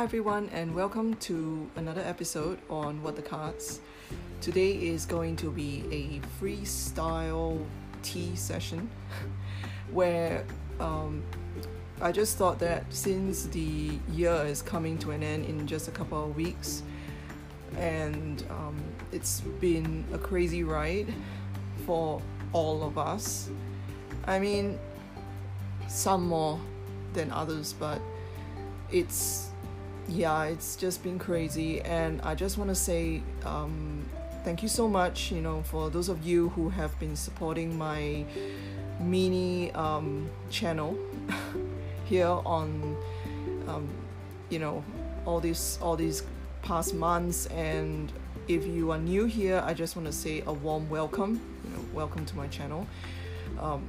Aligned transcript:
Hi 0.00 0.04
everyone, 0.04 0.48
and 0.54 0.74
welcome 0.74 1.12
to 1.16 1.70
another 1.76 2.00
episode 2.00 2.58
on 2.70 3.02
What 3.02 3.16
the 3.16 3.22
Cards. 3.22 3.80
Today 4.40 4.70
is 4.70 5.04
going 5.04 5.36
to 5.36 5.50
be 5.50 5.84
a 5.92 6.42
freestyle 6.42 7.62
tea 8.02 8.34
session 8.34 8.88
where 9.90 10.46
um, 10.80 11.22
I 12.00 12.12
just 12.12 12.38
thought 12.38 12.58
that 12.60 12.86
since 12.88 13.44
the 13.48 13.98
year 14.10 14.42
is 14.46 14.62
coming 14.62 14.96
to 15.00 15.10
an 15.10 15.22
end 15.22 15.44
in 15.44 15.66
just 15.66 15.86
a 15.86 15.90
couple 15.90 16.24
of 16.24 16.34
weeks, 16.34 16.82
and 17.76 18.42
um, 18.48 18.82
it's 19.12 19.42
been 19.60 20.06
a 20.14 20.18
crazy 20.18 20.64
ride 20.64 21.12
for 21.84 22.22
all 22.54 22.84
of 22.84 22.96
us. 22.96 23.50
I 24.24 24.38
mean, 24.38 24.78
some 25.88 26.26
more 26.26 26.58
than 27.12 27.30
others, 27.30 27.74
but 27.74 28.00
it's 28.90 29.49
yeah, 30.10 30.44
it's 30.44 30.76
just 30.76 31.02
been 31.02 31.18
crazy, 31.18 31.80
and 31.82 32.20
I 32.22 32.34
just 32.34 32.58
want 32.58 32.68
to 32.70 32.74
say 32.74 33.22
um, 33.44 34.04
thank 34.44 34.62
you 34.62 34.68
so 34.68 34.88
much, 34.88 35.30
you 35.30 35.40
know, 35.40 35.62
for 35.62 35.88
those 35.88 36.08
of 36.08 36.24
you 36.24 36.48
who 36.50 36.68
have 36.68 36.98
been 36.98 37.14
supporting 37.14 37.78
my 37.78 38.24
mini 39.00 39.70
um, 39.72 40.28
channel 40.50 40.98
here 42.04 42.26
on, 42.26 42.96
um, 43.68 43.88
you 44.48 44.58
know, 44.58 44.82
all 45.26 45.38
these 45.38 45.78
all 45.80 45.96
these 45.96 46.24
past 46.62 46.92
months, 46.92 47.46
and 47.46 48.12
if 48.48 48.66
you 48.66 48.90
are 48.90 48.98
new 48.98 49.26
here, 49.26 49.62
I 49.64 49.74
just 49.74 49.94
want 49.94 50.06
to 50.06 50.12
say 50.12 50.42
a 50.46 50.52
warm 50.52 50.90
welcome, 50.90 51.40
you 51.64 51.70
know, 51.70 51.84
welcome 51.94 52.26
to 52.26 52.36
my 52.36 52.48
channel. 52.48 52.86
Um, 53.60 53.86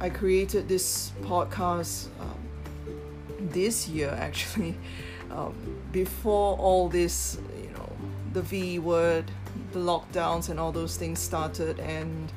I 0.00 0.10
created 0.10 0.68
this 0.68 1.12
podcast 1.22 2.08
um, 2.20 3.48
this 3.52 3.88
year 3.88 4.10
actually 4.18 4.76
um, 5.30 5.54
before 5.92 6.56
all 6.56 6.88
this, 6.88 7.38
you 7.62 7.70
know, 7.70 7.90
the 8.32 8.42
V 8.42 8.78
word, 8.78 9.30
the 9.72 9.78
lockdowns, 9.78 10.48
and 10.48 10.58
all 10.60 10.72
those 10.72 10.96
things 10.96 11.18
started. 11.18 11.78
And 11.80 12.32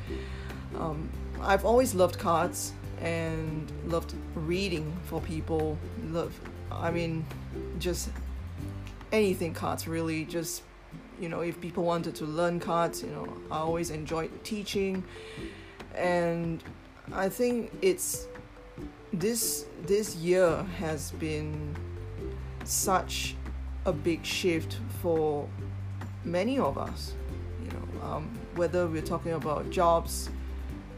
um, 0.78 1.10
I've 1.42 1.66
always 1.66 1.94
loved 1.94 2.17
cards 2.20 2.73
and 3.02 3.72
loved 3.86 4.14
reading 4.36 4.95
for 5.06 5.22
people. 5.22 5.78
Love, 6.06 6.38
I 6.72 6.92
mean, 6.92 7.26
just 7.80 8.10
anything 9.12 9.54
cards 9.54 9.88
really. 9.88 10.26
Just 10.26 10.64
you 11.20 11.30
know, 11.30 11.42
if 11.42 11.60
people 11.60 11.84
wanted 11.84 12.16
to 12.16 12.26
learn 12.26 12.60
cards, 12.60 13.04
you 13.04 13.10
know, 13.10 13.28
I 13.52 13.58
always 13.58 13.90
enjoyed 13.90 14.32
teaching, 14.44 15.04
and 15.95 16.64
I 17.14 17.30
think 17.30 17.72
it's 17.82 18.28
this 19.12 19.66
this 19.86 20.16
year 20.16 20.64
has 20.78 21.12
been 21.12 21.76
such 22.64 23.36
a 23.86 23.94
big 23.94 24.26
shift 24.26 24.78
for 25.02 25.48
many 26.24 26.60
of 26.60 26.78
us. 26.78 27.14
You 27.64 27.72
know, 27.72 28.06
um, 28.06 28.40
whether 28.56 28.88
we're 28.88 29.02
talking 29.02 29.34
about 29.34 29.70
jobs, 29.70 30.30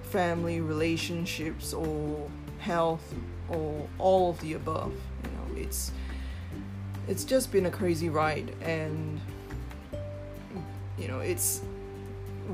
family, 0.04 0.62
relationships, 0.62 1.74
or 1.74 2.30
health, 2.60 3.14
or 3.50 3.88
all 3.98 4.32
of 4.32 4.40
the 4.42 4.54
above. 4.54 4.94
You 5.24 5.32
know, 5.32 5.62
it's 5.62 5.92
it's 7.08 7.24
just 7.24 7.52
been 7.52 7.66
a 7.66 7.72
crazy 7.72 8.10
ride, 8.10 8.56
and 8.62 9.20
you 10.98 11.08
know, 11.08 11.20
it's 11.20 11.62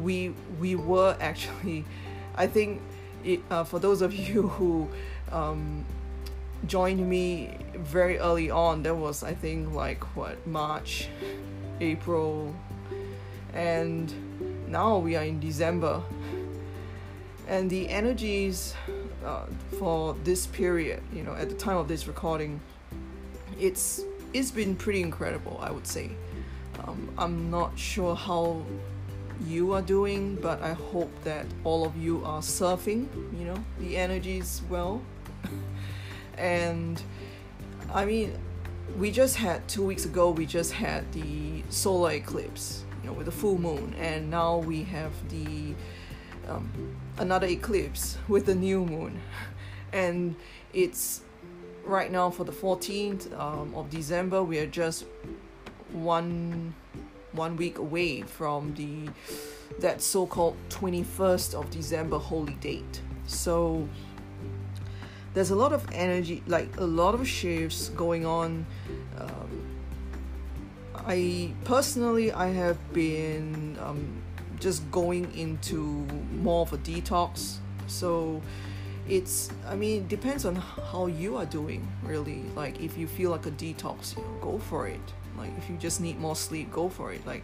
we 0.02 0.34
we 0.60 0.76
were 0.76 1.16
actually, 1.22 1.86
I 2.36 2.48
think, 2.48 2.82
it, 3.24 3.42
uh, 3.50 3.64
for 3.64 3.80
those 3.80 4.02
of 4.02 4.14
you 4.14 4.48
who 4.48 4.88
um, 5.32 5.86
joined 6.66 7.08
me 7.08 7.58
very 7.76 8.18
early 8.20 8.50
on. 8.50 8.84
That 8.84 8.96
was, 8.96 9.24
I 9.24 9.34
think, 9.34 9.74
like 9.74 10.04
what 10.16 10.46
March, 10.48 11.08
April, 11.80 12.56
and 13.54 14.14
now 14.68 14.98
we 14.98 15.16
are 15.16 15.24
in 15.24 15.40
December. 15.40 16.02
And 17.48 17.70
the 17.70 17.88
energies 17.90 18.74
uh, 19.26 19.46
for 19.80 20.16
this 20.24 20.48
period, 20.48 21.02
you 21.14 21.24
know, 21.24 21.34
at 21.34 21.50
the 21.50 21.56
time 21.56 21.78
of 21.78 21.88
this 21.88 22.08
recording, 22.08 22.60
it's 23.60 24.04
it's 24.34 24.52
been 24.52 24.76
pretty 24.76 25.02
incredible, 25.02 25.60
I 25.62 25.72
would 25.72 25.88
say. 25.88 26.12
Um, 26.84 27.10
I'm 27.18 27.50
not 27.50 27.78
sure 27.80 28.16
how 28.16 28.64
you 29.46 29.74
are 29.74 29.82
doing, 29.82 30.36
but 30.36 30.62
I 30.62 30.74
hope 30.74 31.12
that 31.24 31.46
all 31.64 31.86
of 31.86 31.96
you 31.96 32.24
are 32.26 32.42
surfing, 32.42 33.08
you 33.38 33.46
know, 33.46 33.58
the 33.80 33.98
energies 33.98 34.62
well 34.70 35.02
and 36.38 37.02
I 37.94 38.06
mean, 38.06 38.38
we 38.98 39.12
just 39.12 39.36
had 39.36 39.68
two 39.68 39.84
weeks 39.84 40.06
ago. 40.06 40.32
We 40.32 40.46
just 40.46 40.74
had 40.74 41.12
the 41.14 41.64
solar 41.70 42.12
eclipse, 42.12 42.86
you 43.02 43.10
know, 43.10 43.14
with 43.14 43.26
the 43.26 43.32
full 43.32 43.60
moon, 43.60 43.96
and 44.00 44.30
now 44.30 44.58
we 44.58 44.84
have 44.84 45.12
the 45.30 45.74
um, 46.48 46.96
another 47.18 47.48
eclipse 47.48 48.18
with 48.28 48.46
the 48.46 48.56
new 48.56 48.86
moon, 48.86 49.22
and 49.94 50.36
it's 50.74 51.22
right 51.84 52.12
now 52.12 52.30
for 52.30 52.44
the 52.44 52.52
14th 52.52 53.38
um, 53.40 53.74
of 53.76 53.90
December. 53.90 54.44
We 54.44 54.60
are 54.60 54.68
just 54.68 55.06
one 55.92 56.74
one 57.34 57.56
week 57.56 57.78
away 57.78 58.22
from 58.22 58.74
the 58.76 59.10
that 59.80 60.02
so-called 60.02 60.56
21st 60.70 61.54
of 61.54 61.70
December 61.70 62.18
holy 62.18 62.54
date. 62.56 63.02
So 63.28 63.88
there's 65.38 65.52
a 65.52 65.56
lot 65.56 65.72
of 65.72 65.86
energy, 65.92 66.42
like 66.48 66.68
a 66.78 66.84
lot 66.84 67.14
of 67.14 67.28
shifts 67.28 67.90
going 67.90 68.26
on. 68.26 68.66
Um, 69.20 69.68
I 70.96 71.54
personally, 71.64 72.32
I 72.32 72.48
have 72.48 72.80
been 72.92 73.78
um, 73.80 74.20
just 74.60 74.90
going 74.90 75.32
into 75.38 75.78
more 76.42 76.64
of 76.64 76.74
a 76.74 76.80
detox. 76.80 77.58
So 77.86 78.42
it's, 79.08 79.52
I 79.68 79.76
mean, 79.76 80.02
it 80.02 80.08
depends 80.08 80.44
on 80.44 80.56
how 80.56 81.06
you 81.06 81.38
are 81.38 81.46
doing, 81.46 81.88
really. 82.02 82.42
Like 82.56 82.82
if 82.82 82.98
you 82.98 83.06
feel 83.06 83.30
like 83.30 83.46
a 83.46 83.52
detox, 83.52 84.18
you 84.18 84.24
know, 84.24 84.38
go 84.42 84.58
for 84.58 84.88
it. 84.88 85.14
Like 85.38 85.56
if 85.60 85.70
you 85.70 85.78
just 85.78 86.02
need 86.02 86.20
more 86.20 86.36
sleep, 86.36 86.72
go 86.72 86.90
for 86.90 87.14
it. 87.14 87.24
Like 87.28 87.44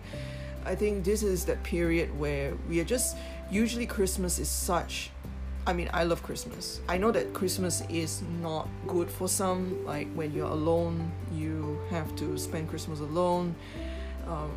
I 0.66 0.74
think 0.74 1.04
this 1.04 1.22
is 1.22 1.46
that 1.46 1.62
period 1.62 2.10
where 2.18 2.56
we 2.68 2.80
are 2.80 2.86
just 2.86 3.18
usually 3.52 3.86
Christmas 3.86 4.40
is 4.40 4.50
such 4.50 5.12
I 5.66 5.72
mean, 5.72 5.90
I 5.94 6.04
love 6.04 6.22
Christmas. 6.24 6.82
I 6.90 6.98
know 6.98 7.12
that 7.12 7.34
Christmas 7.34 7.84
is 7.90 8.22
not 8.42 8.68
good 8.86 9.10
for 9.10 9.30
some. 9.30 9.86
Like 9.86 10.12
when 10.14 10.34
you're 10.34 10.52
alone, 10.52 11.12
you 11.32 11.80
have 11.90 12.14
to 12.18 12.38
spend 12.38 12.70
Christmas 12.70 13.00
alone. 13.00 13.56
Um, 14.28 14.52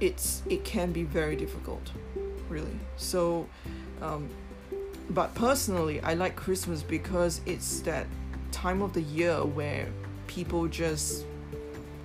it's 0.00 0.42
it 0.48 0.64
can 0.64 0.90
be 0.92 1.04
very 1.04 1.36
difficult, 1.36 1.92
really. 2.48 2.76
So, 2.96 3.46
um, 4.00 4.28
but 5.10 5.32
personally, 5.36 6.00
I 6.00 6.14
like 6.14 6.34
Christmas 6.34 6.82
because 6.82 7.40
it's 7.46 7.80
that 7.80 8.06
time 8.50 8.82
of 8.82 8.94
the 8.94 9.02
year 9.02 9.44
where 9.44 9.88
people 10.26 10.66
just 10.66 11.24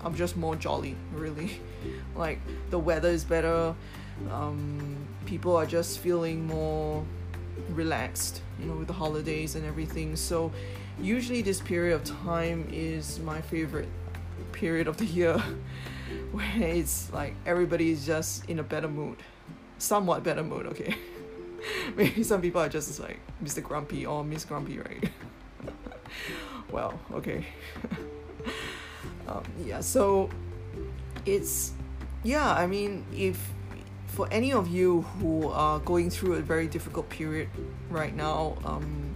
I'm 0.03 0.15
just 0.15 0.37
more 0.37 0.55
jolly, 0.55 0.95
really. 1.11 1.59
like 2.15 2.39
the 2.69 2.77
weather 2.77 3.09
is 3.09 3.23
better. 3.23 3.73
Um, 4.31 4.95
people 5.25 5.55
are 5.55 5.65
just 5.65 5.99
feeling 5.99 6.45
more 6.45 7.03
relaxed, 7.69 8.41
you 8.59 8.65
know, 8.65 8.75
with 8.75 8.87
the 8.87 8.93
holidays 8.93 9.55
and 9.55 9.65
everything. 9.65 10.15
So, 10.15 10.51
usually, 10.99 11.41
this 11.41 11.61
period 11.61 11.95
of 11.95 12.03
time 12.03 12.67
is 12.71 13.19
my 13.19 13.41
favorite 13.41 13.89
period 14.51 14.87
of 14.87 14.97
the 14.97 15.05
year 15.05 15.37
where 16.31 16.51
it's 16.57 17.11
like 17.13 17.35
everybody's 17.45 18.05
just 18.05 18.49
in 18.49 18.59
a 18.59 18.63
better 18.63 18.87
mood, 18.87 19.17
somewhat 19.77 20.23
better 20.23 20.43
mood, 20.43 20.65
okay? 20.67 20.95
Maybe 21.95 22.23
some 22.23 22.41
people 22.41 22.61
are 22.61 22.69
just 22.69 22.99
like 22.99 23.19
Mr. 23.43 23.61
Grumpy 23.61 24.05
or 24.05 24.23
Miss 24.23 24.45
Grumpy, 24.45 24.79
right? 24.79 25.09
well, 26.71 26.99
okay. 27.13 27.45
um, 29.27 29.43
yeah, 29.65 29.81
so 29.81 30.29
it's, 31.25 31.73
yeah, 32.23 32.51
I 32.51 32.67
mean, 32.67 33.05
if 33.13 33.51
for 34.17 34.27
any 34.31 34.51
of 34.51 34.67
you 34.67 35.01
who 35.19 35.47
are 35.49 35.77
going 35.81 36.09
through 36.09 36.33
a 36.33 36.41
very 36.41 36.65
difficult 36.65 37.07
period 37.07 37.47
right 37.87 38.15
now, 38.15 38.57
um, 38.65 39.13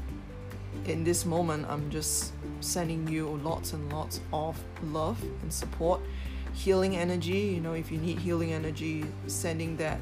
in 0.86 1.04
this 1.04 1.26
moment, 1.26 1.66
I'm 1.68 1.90
just 1.90 2.34
sending 2.60 3.08
you 3.08 3.42
lots 3.44 3.74
and 3.74 3.92
lots 3.92 4.22
of 4.32 4.64
love 4.94 5.20
and 5.42 5.52
support, 5.52 6.02
healing 6.54 6.96
energy. 6.96 7.40
You 7.56 7.62
know, 7.62 7.74
if 7.74 7.92
you 7.92 7.98
need 7.98 8.20
healing 8.20 8.54
energy, 8.54 9.04
sending 9.26 9.76
that 9.78 10.00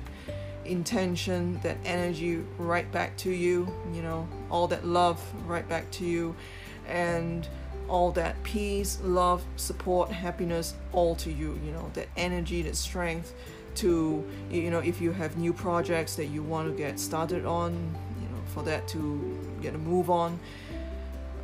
intention, 0.65 1.61
that 1.63 1.77
energy 1.85 2.43
right 2.57 2.91
back 2.91 3.15
to 3.19 3.31
you, 3.31 3.73
you 3.93 4.01
know, 4.01 4.27
all 4.51 4.67
that 4.67 4.85
love 4.85 5.23
right 5.47 5.67
back 5.69 5.89
to 5.91 6.05
you, 6.05 6.35
and 6.89 7.47
all 7.87 8.11
that 8.11 8.35
peace, 8.43 8.99
love, 9.01 9.45
support, 9.55 10.11
happiness, 10.11 10.73
all 10.91 11.15
to 11.15 11.31
you, 11.31 11.57
you 11.63 11.71
know, 11.71 11.89
that 11.93 12.09
energy, 12.17 12.61
that 12.63 12.75
strength 12.75 13.33
to 13.75 14.25
you 14.49 14.69
know 14.69 14.79
if 14.79 15.01
you 15.01 15.11
have 15.11 15.37
new 15.37 15.53
projects 15.53 16.15
that 16.15 16.27
you 16.27 16.43
want 16.43 16.69
to 16.69 16.75
get 16.75 16.99
started 16.99 17.45
on 17.45 17.73
you 18.21 18.27
know 18.29 18.41
for 18.53 18.63
that 18.63 18.87
to 18.87 19.37
get 19.61 19.73
a 19.75 19.77
move 19.77 20.09
on 20.09 20.39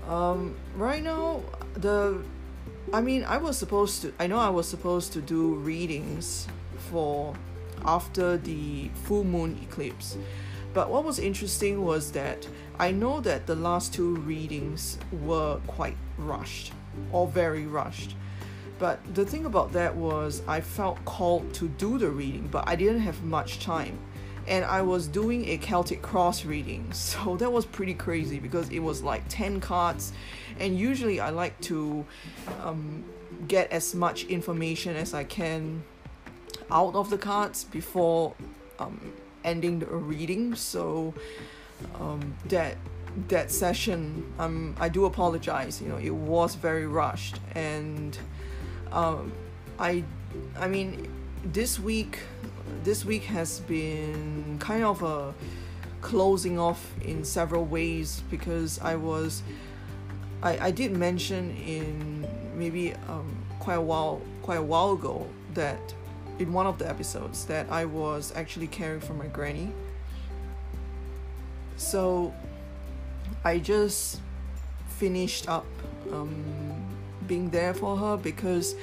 um, 0.08 0.56
right 0.76 1.04
now 1.04 1.42
the 1.76 2.22
I 2.94 3.02
mean, 3.02 3.24
I 3.24 3.38
was 3.38 3.58
supposed 3.58 4.04
to, 4.04 4.14
I 4.20 4.28
know 4.28 4.38
I 4.38 4.50
was 4.50 4.68
supposed 4.68 5.14
to 5.14 5.22
do 5.22 5.56
readings 5.56 6.48
for 6.90 7.36
after 7.84 8.38
the 8.38 8.90
full 9.04 9.24
moon 9.24 9.60
eclipse. 9.62 10.18
But 10.74 10.90
what 10.90 11.04
was 11.04 11.20
interesting 11.20 11.84
was 11.84 12.12
that 12.12 12.48
I 12.78 12.92
know 12.92 13.22
that 13.22 13.48
the 13.48 13.56
last 13.56 13.94
two 13.94 14.18
readings 14.18 14.98
were 15.24 15.60
quite 15.68 15.98
rushed 16.18 16.74
or 17.12 17.28
very 17.28 17.66
rushed. 17.66 18.16
But 18.78 19.00
the 19.16 19.26
thing 19.26 19.46
about 19.46 19.72
that 19.74 19.96
was 19.96 20.42
I 20.48 20.62
felt 20.62 21.04
called 21.06 21.54
to 21.56 21.68
do 21.68 21.98
the 21.98 22.10
reading, 22.10 22.48
but 22.52 22.68
I 22.68 22.76
didn't 22.76 23.02
have 23.02 23.24
much 23.24 23.60
time. 23.60 23.98
And 24.48 24.64
I 24.64 24.82
was 24.82 25.08
doing 25.08 25.48
a 25.50 25.58
Celtic 25.58 26.02
cross 26.02 26.46
reading, 26.46 26.92
so 26.94 27.38
that 27.38 27.52
was 27.52 27.66
pretty 27.66 27.94
crazy 27.94 28.40
because 28.40 28.70
it 28.70 28.80
was 28.80 29.02
like 29.02 29.24
10 29.30 29.62
cards. 29.62 30.12
And 30.60 30.78
usually 30.78 31.20
I 31.20 31.30
like 31.30 31.60
to 31.62 32.06
um, 32.62 33.04
get 33.48 33.72
as 33.72 33.96
much 33.96 34.26
information 34.26 34.96
as 34.96 35.14
I 35.14 35.24
can 35.24 35.84
out 36.72 36.96
of 36.96 37.10
the 37.10 37.18
cards 37.18 37.64
before 37.64 38.34
um, 38.80 39.14
ending 39.44 39.80
the 39.80 39.86
reading. 39.88 40.56
So 40.56 41.14
um, 42.00 42.36
that 42.46 42.78
that 43.30 43.50
session, 43.50 44.34
um, 44.40 44.76
I 44.80 44.90
do 44.90 45.06
apologize. 45.06 45.82
You 45.82 45.90
know, 45.90 45.98
it 45.98 46.14
was 46.14 46.56
very 46.56 46.86
rushed, 46.86 47.40
and 47.54 48.18
um, 48.96 49.32
I, 49.78 50.04
I 50.58 50.68
mean, 50.68 51.12
this 51.44 51.80
week, 51.80 52.20
this 52.84 53.06
week 53.06 53.24
has 53.26 53.60
been 53.60 54.58
kind 54.60 54.84
of 54.84 55.04
a 55.04 55.34
closing 56.02 56.58
off 56.58 56.94
in 57.02 57.24
several 57.24 57.66
ways 57.66 58.24
because 58.32 58.80
I 58.80 58.96
was, 58.96 59.44
I, 60.42 60.68
I 60.68 60.72
did 60.72 60.94
mention 60.94 61.56
in 61.58 62.28
maybe 62.56 62.94
um, 63.10 63.36
quite 63.60 63.76
a 63.76 63.82
while, 63.82 64.22
quite 64.42 64.60
a 64.60 64.64
while 64.64 64.94
ago 64.94 65.28
that 65.54 65.94
in 66.40 66.54
one 66.54 66.66
of 66.66 66.78
the 66.78 66.88
episodes 66.90 67.46
that 67.46 67.70
I 67.70 67.86
was 67.86 68.32
actually 68.36 68.68
caring 68.68 69.02
for 69.02 69.14
my 69.14 69.28
granny. 69.28 69.72
So 71.78 72.34
I 73.44 73.60
just 73.60 74.22
finished 74.88 75.50
up 75.50 75.66
um, 76.12 76.75
being 77.28 77.50
there 77.50 77.74
for 77.74 77.98
her 77.98 78.18
because 78.18 78.76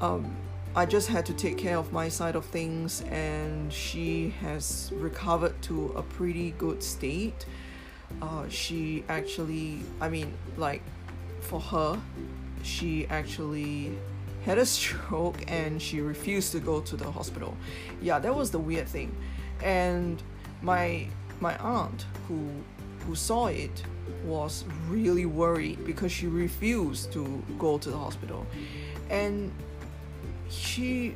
um, 0.00 0.36
I 0.74 0.86
just 0.86 1.08
had 1.08 1.26
to 1.26 1.34
take 1.34 1.58
care 1.58 1.76
of 1.76 1.92
my 1.92 2.08
side 2.08 2.36
of 2.36 2.44
things, 2.44 3.02
and 3.10 3.72
she 3.72 4.30
has 4.40 4.92
recovered 4.94 5.60
to 5.62 5.92
a 5.96 6.02
pretty 6.02 6.52
good 6.58 6.82
state. 6.82 7.44
Uh, 8.22 8.48
she 8.48 9.04
actually, 9.08 9.80
I 10.00 10.08
mean, 10.08 10.32
like 10.56 10.82
for 11.40 11.60
her, 11.60 12.00
she 12.62 13.06
actually 13.08 13.98
had 14.44 14.58
a 14.58 14.66
stroke 14.76 15.42
and 15.48 15.80
she 15.80 16.00
refused 16.00 16.52
to 16.52 16.60
go 16.60 16.80
to 16.80 16.96
the 16.96 17.10
hospital. 17.10 17.56
Yeah, 18.00 18.18
that 18.18 18.34
was 18.34 18.50
the 18.50 18.58
weird 18.58 18.88
thing. 18.88 19.14
And 19.62 20.22
my 20.62 21.06
my 21.40 21.56
aunt 21.58 22.06
who 22.28 22.48
who 23.06 23.14
saw 23.14 23.46
it 23.46 23.82
was 24.24 24.64
really 24.88 25.26
worried 25.26 25.84
because 25.84 26.12
she 26.12 26.26
refused 26.26 27.12
to 27.12 27.42
go 27.58 27.78
to 27.78 27.90
the 27.90 27.96
hospital. 27.96 28.46
And 29.08 29.52
she 30.48 31.14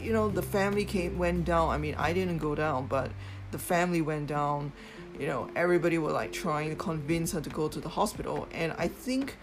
you 0.00 0.12
know 0.12 0.28
the 0.28 0.42
family 0.42 0.84
came 0.84 1.18
went 1.18 1.44
down. 1.44 1.70
I 1.70 1.78
mean, 1.78 1.94
I 1.96 2.12
didn't 2.12 2.38
go 2.38 2.54
down, 2.54 2.86
but 2.86 3.10
the 3.50 3.58
family 3.58 4.02
went 4.02 4.26
down. 4.26 4.72
You 5.18 5.26
know, 5.26 5.50
everybody 5.56 5.96
was 5.96 6.12
like 6.12 6.32
trying 6.32 6.70
to 6.70 6.76
convince 6.76 7.32
her 7.32 7.40
to 7.40 7.50
go 7.50 7.68
to 7.68 7.80
the 7.80 7.88
hospital 7.88 8.46
and 8.52 8.74
I 8.76 8.88
think 8.88 9.38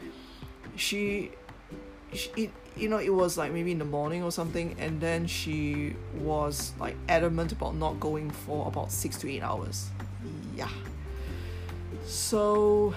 she, 0.76 1.32
she 2.14 2.30
it, 2.38 2.52
you 2.76 2.90
know, 2.90 2.98
it 2.98 3.14
was 3.14 3.38
like 3.38 3.52
maybe 3.52 3.72
in 3.72 3.80
the 3.80 3.86
morning 3.86 4.24
or 4.24 4.32
something, 4.32 4.76
and 4.80 5.00
then 5.00 5.28
she 5.28 5.96
was 6.16 6.74
like 6.80 6.96
adamant 7.08 7.52
about 7.52 7.76
not 7.76 8.00
going 8.00 8.32
for 8.32 8.68
about 8.68 8.92
six 8.92 9.18
to 9.18 9.30
eight 9.30 9.44
hours. 9.44 9.90
Yeah. 10.56 10.70
So, 12.06 12.94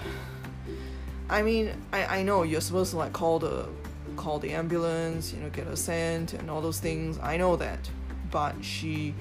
I 1.29 1.41
mean, 1.41 1.71
I, 1.93 2.19
I 2.19 2.23
know 2.23 2.43
you're 2.43 2.61
supposed 2.61 2.91
to 2.91 2.97
like 2.97 3.13
call 3.13 3.39
the 3.39 3.67
call 4.15 4.39
the 4.39 4.51
ambulance, 4.51 5.33
you 5.33 5.39
know, 5.39 5.49
get 5.49 5.67
a 5.67 5.77
scent 5.77 6.33
and 6.33 6.49
all 6.49 6.61
those 6.61 6.79
things. 6.79 7.19
I 7.21 7.37
know 7.37 7.55
that, 7.57 7.89
but 8.31 8.55
she, 8.63 9.13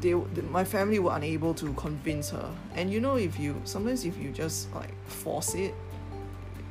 they, 0.00 0.14
my 0.14 0.64
family 0.64 0.98
were 0.98 1.14
unable 1.14 1.54
to 1.54 1.72
convince 1.74 2.30
her. 2.30 2.50
And 2.74 2.90
you 2.90 3.00
know, 3.00 3.16
if 3.16 3.38
you 3.38 3.60
sometimes 3.64 4.04
if 4.04 4.16
you 4.18 4.30
just 4.30 4.72
like 4.74 4.92
force 5.06 5.54
it, 5.54 5.74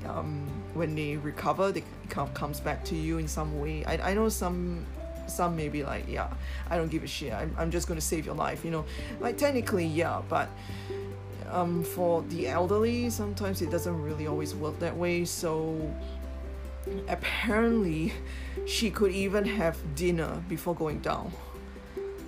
um, 0.08 0.48
when 0.74 0.96
they 0.96 1.18
recover, 1.18 1.72
they 1.72 1.84
kind 2.10 2.28
of 2.28 2.34
comes 2.34 2.60
back 2.60 2.84
to 2.86 2.96
you 2.96 3.18
in 3.18 3.28
some 3.28 3.60
way. 3.60 3.86
I, 3.86 4.12
I 4.12 4.14
know 4.14 4.30
some 4.30 4.86
some 5.28 5.56
may 5.56 5.70
be 5.70 5.84
like, 5.84 6.06
yeah, 6.10 6.30
I 6.70 6.78
don't 6.78 6.90
give 6.90 7.04
a 7.04 7.08
shit. 7.08 7.32
I'm, 7.32 7.56
I'm 7.58 7.72
just 7.72 7.88
gonna 7.88 8.02
save 8.02 8.26
your 8.26 8.36
life, 8.36 8.66
you 8.66 8.72
know. 8.72 8.86
Like 9.20 9.38
technically, 9.38 9.86
yeah, 9.86 10.22
but 10.28 10.50
um, 11.52 11.84
for 11.84 12.22
the 12.24 12.48
elderly, 12.48 13.10
sometimes 13.10 13.62
it 13.62 13.70
doesn't 13.70 14.02
really 14.02 14.28
always 14.28 14.56
work 14.56 14.80
that 14.80 14.96
way. 14.96 15.26
So 15.26 15.94
apparently, 17.08 18.14
she 18.66 18.90
could 18.90 19.12
even 19.12 19.46
have 19.46 19.78
dinner 19.96 20.44
before 20.48 20.76
going 20.76 21.00
down. 21.00 21.32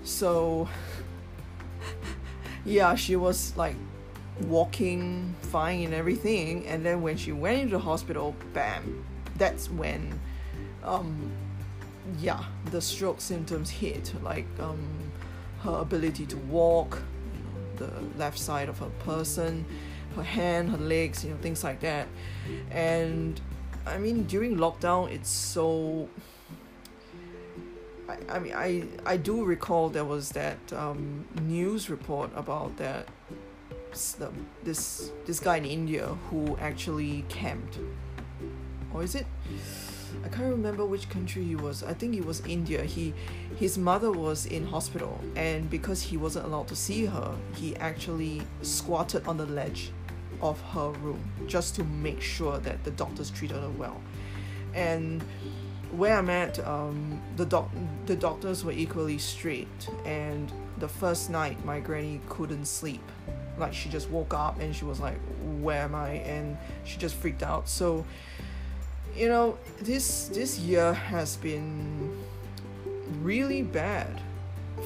So 0.04 0.68
yeah, 2.66 2.96
she 2.96 3.16
was 3.16 3.56
like 3.58 3.76
walking 4.42 5.36
fine 5.42 5.84
and 5.84 5.94
everything 5.94 6.66
and 6.66 6.86
then 6.86 7.02
when 7.02 7.16
she 7.16 7.32
went 7.32 7.62
into 7.62 7.78
the 7.78 7.84
hospital 7.84 8.36
bam 8.54 9.06
that's 9.38 9.70
when 9.70 10.20
um 10.84 11.32
yeah 12.20 12.44
the 12.72 12.82
stroke 12.82 13.22
symptoms 13.22 13.70
hit 13.70 14.12
like 14.24 14.48
um 14.60 14.84
her 15.62 15.78
ability 15.78 16.26
to 16.26 16.38
walk 16.38 17.02
the 17.84 18.18
left 18.18 18.40
side 18.40 18.70
of 18.70 18.80
her 18.80 18.92
person 19.00 19.66
her 20.16 20.24
hand 20.24 20.70
her 20.70 20.78
legs 20.78 21.24
you 21.24 21.32
know 21.32 21.38
things 21.38 21.64
like 21.64 21.80
that 21.80 22.08
and 22.72 23.42
i 23.86 23.98
mean 23.98 24.24
during 24.24 24.58
lockdown 24.58 25.12
it's 25.12 25.30
so 25.30 26.08
I, 28.10 28.36
I 28.36 28.40
mean 28.40 28.54
I 28.54 28.84
I 29.06 29.18
do 29.18 29.44
recall 29.44 29.90
there 29.90 30.06
was 30.06 30.32
that 30.32 30.58
um, 30.74 31.26
news 31.42 31.90
report 31.90 32.32
about 32.36 32.76
that 32.78 33.08
this 34.64 35.12
this 35.26 35.40
guy 35.40 35.58
in 35.58 35.66
India 35.66 36.08
who 36.30 36.58
actually 36.58 37.26
camped, 37.30 37.80
or 38.94 39.04
is 39.04 39.16
it? 39.16 39.26
I 40.24 40.30
can't 40.30 40.52
remember 40.52 40.86
which 40.86 41.10
country 41.10 41.44
he 41.44 41.56
was. 41.56 41.84
I 41.84 41.94
think 41.94 42.16
it 42.16 42.26
was 42.26 42.42
India. 42.46 42.84
He 42.84 43.14
his 43.58 43.78
mother 43.78 44.12
was 44.12 44.46
in 44.48 44.66
hospital 44.66 45.20
and 45.36 45.70
because 45.70 46.02
he 46.02 46.18
wasn't 46.18 46.46
allowed 46.46 46.68
to 46.68 46.76
see 46.76 47.06
her, 47.06 47.36
he 47.56 47.76
actually 47.78 48.42
squatted 48.62 49.26
on 49.28 49.38
the 49.38 49.46
ledge 49.46 49.92
of 50.42 50.60
her 50.62 50.90
room 50.92 51.24
just 51.48 51.76
to 51.76 51.84
make 51.84 52.22
sure 52.22 52.58
that 52.60 52.84
the 52.84 52.92
doctors 52.92 53.30
treated 53.30 53.58
her 53.58 53.70
well. 53.70 54.02
And 54.74 55.24
where 55.92 56.18
I'm 56.18 56.30
at, 56.30 56.60
um, 56.68 57.22
the 57.36 57.46
doc 57.46 57.70
the 58.06 58.16
doctors 58.16 58.66
were 58.66 58.72
equally 58.72 59.18
strict 59.18 59.90
and 60.06 60.52
the 60.80 60.88
first 60.88 61.30
night 61.30 61.64
my 61.66 61.80
granny 61.80 62.20
couldn't 62.30 62.66
sleep. 62.66 63.04
Like 63.58 63.74
she 63.74 63.90
just 63.90 64.10
woke 64.10 64.34
up 64.34 64.60
and 64.60 64.76
she 64.76 64.86
was 64.86 65.00
like 65.00 65.18
where 65.62 65.84
am 65.84 65.96
i? 65.96 66.10
And 66.10 66.58
she 66.84 66.98
just 66.98 67.16
freaked 67.16 67.44
out. 67.44 67.70
So 67.70 68.06
you 69.16 69.28
know 69.28 69.58
this 69.80 70.28
this 70.30 70.58
year 70.58 70.94
has 70.94 71.38
been 71.38 72.23
really 73.24 73.62
bad 73.64 74.22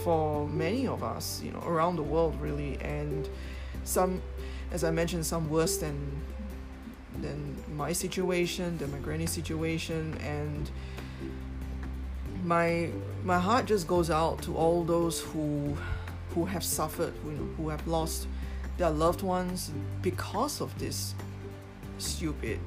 for 0.04 0.48
many 0.48 0.88
of 0.88 1.04
us 1.04 1.42
you 1.44 1.52
know 1.52 1.64
around 1.66 1.96
the 1.96 2.04
world 2.04 2.40
really 2.42 2.78
and 2.82 3.30
some 3.84 4.22
as 4.72 4.84
i 4.84 4.92
mentioned 4.92 5.26
some 5.26 5.50
worse 5.50 5.78
than 5.78 6.22
than 7.22 7.56
my 7.76 7.92
situation 7.92 8.78
than 8.78 8.92
my 8.92 9.00
granny 9.00 9.26
situation 9.26 10.16
and 10.24 10.70
my 12.44 12.90
my 13.24 13.40
heart 13.40 13.66
just 13.66 13.88
goes 13.88 14.10
out 14.10 14.42
to 14.42 14.56
all 14.56 14.84
those 14.84 15.22
who 15.22 15.76
who 16.36 16.46
have 16.46 16.64
suffered 16.64 17.14
who, 17.24 17.32
who 17.58 17.70
have 17.70 17.86
lost 17.88 18.28
their 18.78 18.92
loved 18.92 19.24
ones 19.24 19.72
because 20.02 20.62
of 20.62 20.78
this 20.78 21.16
stupid, 21.98 22.60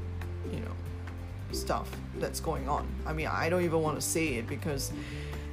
you 0.53 0.61
know, 0.61 0.73
stuff 1.53 1.89
that's 2.19 2.41
going 2.41 2.69
on. 2.69 2.87
I 3.07 3.13
mean, 3.13 3.29
I 3.29 3.49
don't 3.49 3.65
even 3.65 3.81
want 3.81 3.97
to 3.97 4.03
say 4.03 4.35
it 4.35 4.47
because 4.47 4.93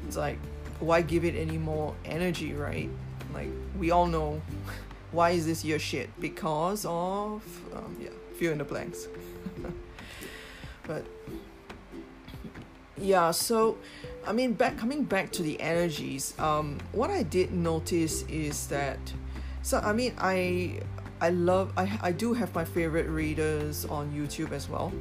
it's 0.07 0.17
like, 0.17 0.39
why 0.79 1.01
give 1.01 1.25
it 1.25 1.35
any 1.35 1.57
more 1.57 1.93
energy, 2.05 2.53
right? 2.53 2.89
Like, 3.33 3.49
we 3.77 3.91
all 3.91 4.07
know 4.07 4.41
why 5.11 5.31
is 5.31 5.45
this 5.45 5.65
your 5.65 5.79
shit? 5.79 6.09
Because 6.19 6.85
of, 6.85 7.43
um, 7.75 7.97
yeah, 7.99 8.09
fill 8.37 8.53
in 8.53 8.57
the 8.57 8.63
blanks. 8.63 9.07
but 10.87 11.05
yeah, 12.97 13.31
so 13.31 13.77
I 14.25 14.33
mean, 14.33 14.53
back 14.53 14.77
coming 14.77 15.03
back 15.03 15.31
to 15.33 15.43
the 15.43 15.59
energies, 15.61 16.33
um, 16.39 16.79
what 16.91 17.09
I 17.09 17.23
did 17.23 17.51
notice 17.51 18.23
is 18.23 18.67
that 18.67 18.99
so 19.61 19.79
I 19.79 19.91
mean 19.91 20.13
I 20.17 20.79
I 21.19 21.29
love 21.29 21.73
I, 21.75 21.99
I 22.01 22.11
do 22.11 22.33
have 22.33 22.55
my 22.55 22.63
favorite 22.63 23.07
readers 23.07 23.85
on 23.85 24.11
YouTube 24.11 24.51
as 24.51 24.69
well 24.69 24.93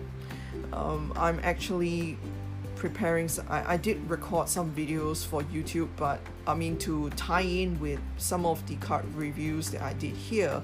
um, 0.72 1.12
I'm 1.16 1.40
actually 1.42 2.18
preparing. 2.76 3.28
I, 3.48 3.74
I 3.74 3.76
did 3.76 4.08
record 4.08 4.48
some 4.48 4.72
videos 4.72 5.26
for 5.26 5.42
YouTube, 5.42 5.88
but 5.96 6.20
I 6.46 6.54
mean 6.54 6.76
to 6.78 7.10
tie 7.10 7.40
in 7.40 7.80
with 7.80 8.00
some 8.18 8.46
of 8.46 8.64
the 8.66 8.76
card 8.76 9.04
reviews 9.14 9.70
that 9.70 9.82
I 9.82 9.94
did 9.94 10.14
here. 10.14 10.62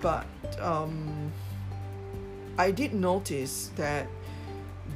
But 0.00 0.26
um, 0.60 1.32
I 2.56 2.70
did 2.70 2.94
notice 2.94 3.70
that 3.76 4.06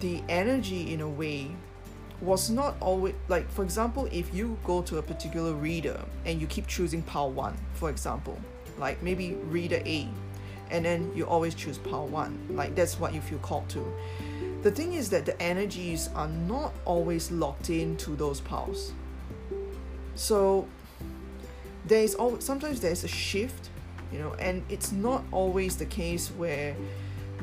the 0.00 0.22
energy, 0.28 0.92
in 0.92 1.00
a 1.00 1.08
way, 1.08 1.50
was 2.20 2.50
not 2.50 2.76
always 2.80 3.14
like. 3.28 3.50
For 3.50 3.64
example, 3.64 4.08
if 4.12 4.32
you 4.34 4.56
go 4.64 4.82
to 4.82 4.98
a 4.98 5.02
particular 5.02 5.52
reader 5.52 6.00
and 6.24 6.40
you 6.40 6.46
keep 6.46 6.66
choosing 6.66 7.02
pile 7.02 7.30
one, 7.30 7.56
for 7.74 7.90
example, 7.90 8.38
like 8.78 9.02
maybe 9.02 9.34
reader 9.50 9.82
A, 9.84 10.08
and 10.70 10.84
then 10.84 11.12
you 11.14 11.26
always 11.26 11.54
choose 11.54 11.78
pile 11.78 12.06
one, 12.06 12.38
like 12.50 12.74
that's 12.74 12.98
what 12.98 13.12
you 13.12 13.20
feel 13.20 13.38
called 13.38 13.68
to 13.70 13.92
the 14.64 14.70
thing 14.70 14.94
is 14.94 15.10
that 15.10 15.26
the 15.26 15.40
energies 15.42 16.08
are 16.14 16.26
not 16.26 16.72
always 16.86 17.30
locked 17.30 17.68
into 17.68 18.16
those 18.16 18.40
piles. 18.40 18.92
So 20.14 20.66
there 21.84 22.02
is 22.02 22.14
always 22.14 22.44
sometimes 22.44 22.80
there's 22.80 23.04
a 23.04 23.08
shift, 23.08 23.68
you 24.10 24.18
know, 24.18 24.32
and 24.40 24.64
it's 24.70 24.90
not 24.90 25.22
always 25.32 25.76
the 25.76 25.84
case 25.84 26.28
where 26.28 26.74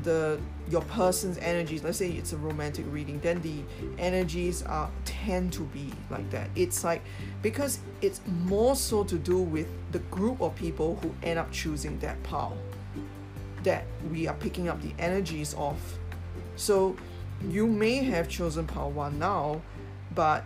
the 0.01 0.39
your 0.67 0.81
person's 0.83 1.37
energies 1.39 1.83
let's 1.83 1.97
say 1.97 2.09
it's 2.09 2.33
a 2.33 2.37
romantic 2.37 2.85
reading 2.89 3.19
then 3.19 3.39
the 3.41 3.61
energies 3.99 4.63
are 4.63 4.89
tend 5.05 5.51
to 5.53 5.61
be 5.65 5.91
like 6.09 6.27
that 6.31 6.49
it's 6.55 6.83
like 6.83 7.03
because 7.43 7.79
it's 8.01 8.21
more 8.45 8.75
so 8.75 9.03
to 9.03 9.17
do 9.17 9.37
with 9.37 9.67
the 9.91 9.99
group 10.09 10.41
of 10.41 10.55
people 10.55 10.97
who 11.03 11.13
end 11.21 11.37
up 11.37 11.51
choosing 11.51 11.99
that 11.99 12.21
pile 12.23 12.57
that 13.63 13.83
we 14.09 14.27
are 14.27 14.33
picking 14.35 14.69
up 14.69 14.81
the 14.81 14.93
energies 14.97 15.53
of 15.55 15.77
so 16.55 16.95
you 17.49 17.67
may 17.67 17.95
have 18.03 18.29
chosen 18.29 18.67
pile 18.67 18.91
1 18.91 19.17
now, 19.17 19.61
but 20.13 20.43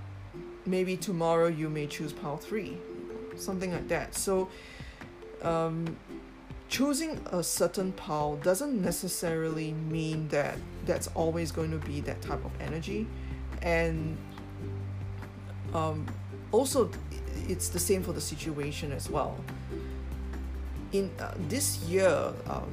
maybe 0.65 0.97
tomorrow 0.97 1.47
you 1.47 1.69
may 1.69 1.87
choose 1.87 2.13
pile 2.13 2.37
3, 2.37 2.77
something 3.35 3.71
like 3.71 3.87
that. 3.87 4.15
So, 4.15 4.49
um, 5.41 5.95
choosing 6.69 7.19
a 7.31 7.43
certain 7.43 7.91
pile 7.93 8.37
doesn't 8.37 8.81
necessarily 8.81 9.73
mean 9.73 10.27
that 10.29 10.57
that's 10.85 11.07
always 11.15 11.51
going 11.51 11.71
to 11.71 11.77
be 11.85 12.01
that 12.01 12.21
type 12.21 12.43
of 12.43 12.51
energy. 12.59 13.07
And 13.61 14.17
um, 15.73 16.05
also, 16.51 16.89
it's 17.47 17.69
the 17.69 17.79
same 17.79 18.03
for 18.03 18.13
the 18.13 18.21
situation 18.21 18.91
as 18.91 19.09
well. 19.09 19.37
In 20.91 21.11
uh, 21.19 21.33
this 21.49 21.79
year, 21.83 22.33
um, 22.47 22.71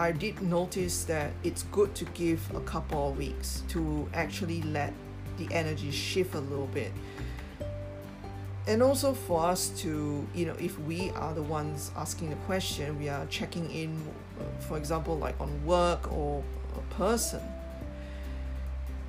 I 0.00 0.12
did 0.12 0.40
notice 0.42 1.02
that 1.04 1.32
it's 1.42 1.64
good 1.64 1.92
to 1.96 2.04
give 2.06 2.40
a 2.54 2.60
couple 2.60 3.10
of 3.10 3.18
weeks 3.18 3.64
to 3.68 4.08
actually 4.14 4.62
let 4.62 4.92
the 5.38 5.48
energy 5.52 5.90
shift 5.90 6.36
a 6.36 6.40
little 6.40 6.68
bit. 6.68 6.92
And 8.68 8.80
also 8.80 9.12
for 9.12 9.44
us 9.44 9.70
to, 9.80 10.24
you 10.34 10.46
know, 10.46 10.54
if 10.60 10.78
we 10.80 11.10
are 11.10 11.34
the 11.34 11.42
ones 11.42 11.90
asking 11.96 12.30
the 12.30 12.36
question, 12.46 12.96
we 12.98 13.08
are 13.08 13.26
checking 13.26 13.68
in, 13.72 14.00
uh, 14.38 14.44
for 14.60 14.76
example, 14.76 15.18
like 15.18 15.40
on 15.40 15.64
work 15.64 16.12
or 16.12 16.44
a 16.76 16.94
person. 16.94 17.40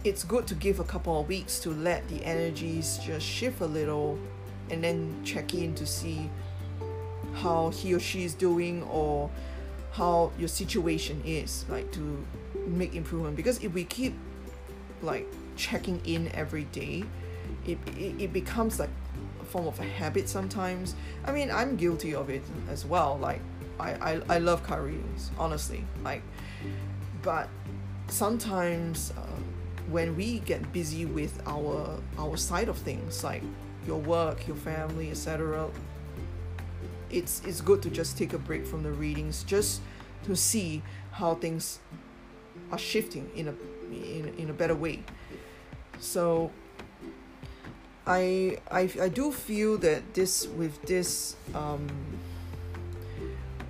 It's 0.04 0.24
good 0.24 0.48
to 0.48 0.56
give 0.56 0.80
a 0.80 0.86
couple 0.86 1.20
of 1.20 1.28
weeks 1.28 1.60
to 1.60 1.72
let 1.72 2.08
the 2.08 2.24
energies 2.26 3.00
just 3.06 3.26
shift 3.28 3.62
a 3.62 3.66
little 3.66 4.18
and 4.72 4.84
then 4.84 5.24
check 5.24 5.54
in 5.54 5.76
to 5.76 5.86
see 5.86 6.32
how 7.34 7.70
he 7.70 7.94
or 7.94 8.00
she 8.00 8.24
is 8.24 8.34
doing 8.34 8.82
or 8.84 9.30
how 9.92 10.32
your 10.38 10.48
situation 10.48 11.22
is 11.26 11.66
like 11.70 11.92
to 11.92 12.26
make 12.68 12.96
improvement. 12.96 13.36
Because 13.36 13.64
if 13.64 13.74
we 13.74 13.84
keep 13.84 14.14
like 15.02 15.28
checking 15.56 16.02
in 16.06 16.30
every 16.34 16.66
day 16.66 17.04
it, 17.66 17.78
it, 17.98 18.22
it 18.22 18.34
becomes 18.34 18.80
like 18.80 18.90
a 19.42 19.46
form 19.46 19.68
of 19.68 19.80
a 19.80 19.84
habit 19.84 20.30
sometimes. 20.30 20.96
I 21.26 21.32
mean 21.32 21.52
i'm 21.52 21.76
guilty 21.76 22.14
of 22.16 22.30
it 22.30 22.44
as 22.70 22.86
well. 22.86 23.18
Like 23.22 23.42
i 23.80 23.92
i, 24.14 24.22
I 24.30 24.38
love 24.40 24.64
car 24.64 24.82
readings 24.84 25.32
honestly. 25.38 25.86
Like 26.04 26.22
but 27.22 27.50
sometimes 28.08 29.14
uh, 29.18 29.22
when 29.90 30.16
we 30.16 30.40
get 30.40 30.72
busy 30.72 31.06
with 31.06 31.42
our 31.46 32.00
our 32.18 32.38
side 32.38 32.70
of 32.70 32.78
things 32.78 33.24
like 33.24 33.42
your 33.88 34.00
work 34.00 34.48
your 34.48 34.56
family 34.58 35.10
etc 35.10 35.70
it's 37.10 37.42
it's 37.46 37.62
good 37.62 37.82
to 37.84 37.90
just 37.90 38.18
take 38.18 38.34
a 38.34 38.38
break 38.38 38.66
from 38.66 38.84
the 38.84 38.92
readings 38.92 39.44
just 39.44 39.82
to 40.26 40.36
see 40.36 40.82
how 41.12 41.36
things 41.36 41.80
are 42.72 42.78
shifting 42.78 43.30
in 43.36 43.48
a 43.48 43.54
in, 43.92 44.34
in 44.38 44.50
a 44.50 44.54
better 44.54 44.76
way. 44.76 45.04
So 46.00 46.52
I, 48.06 48.58
I 48.72 48.90
I 49.02 49.10
do 49.10 49.32
feel 49.32 49.78
that 49.80 50.14
this 50.14 50.48
with 50.48 50.82
this 50.84 51.36
um, 51.54 51.88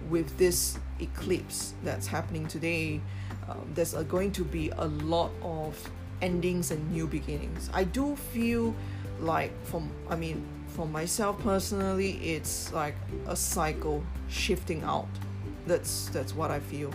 with 0.09 0.37
this 0.37 0.77
eclipse 0.99 1.73
that's 1.83 2.07
happening 2.07 2.47
today 2.47 3.01
um, 3.47 3.71
there's 3.73 3.93
a, 3.93 4.03
going 4.03 4.31
to 4.33 4.43
be 4.43 4.69
a 4.77 4.85
lot 4.85 5.31
of 5.41 5.75
endings 6.21 6.71
and 6.71 6.91
new 6.91 7.07
beginnings. 7.07 7.69
I 7.73 7.83
do 7.83 8.15
feel 8.15 8.75
like 9.19 9.51
from 9.65 9.91
I 10.09 10.15
mean 10.15 10.45
for 10.79 10.85
myself 10.85 11.37
personally 11.43 12.11
it's 12.23 12.71
like 12.71 12.95
a 13.27 13.35
cycle 13.35 14.01
shifting 14.29 14.81
out. 14.83 15.09
That's 15.67 16.07
that's 16.07 16.33
what 16.33 16.51
I 16.51 16.61
feel. 16.61 16.93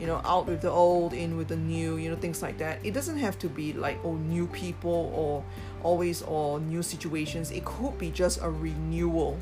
You 0.00 0.08
know 0.08 0.20
out 0.24 0.48
with 0.48 0.60
the 0.60 0.72
old 0.72 1.12
in 1.12 1.36
with 1.36 1.46
the 1.46 1.56
new 1.56 1.98
you 1.98 2.10
know 2.10 2.16
things 2.16 2.42
like 2.42 2.58
that. 2.58 2.84
It 2.84 2.94
doesn't 2.94 3.18
have 3.18 3.38
to 3.38 3.48
be 3.48 3.72
like 3.72 3.98
oh 4.02 4.14
new 4.14 4.48
people 4.48 5.12
or 5.14 5.44
always 5.84 6.22
or 6.22 6.58
new 6.58 6.82
situations. 6.82 7.52
It 7.52 7.64
could 7.64 7.96
be 7.96 8.10
just 8.10 8.42
a 8.42 8.50
renewal 8.50 9.38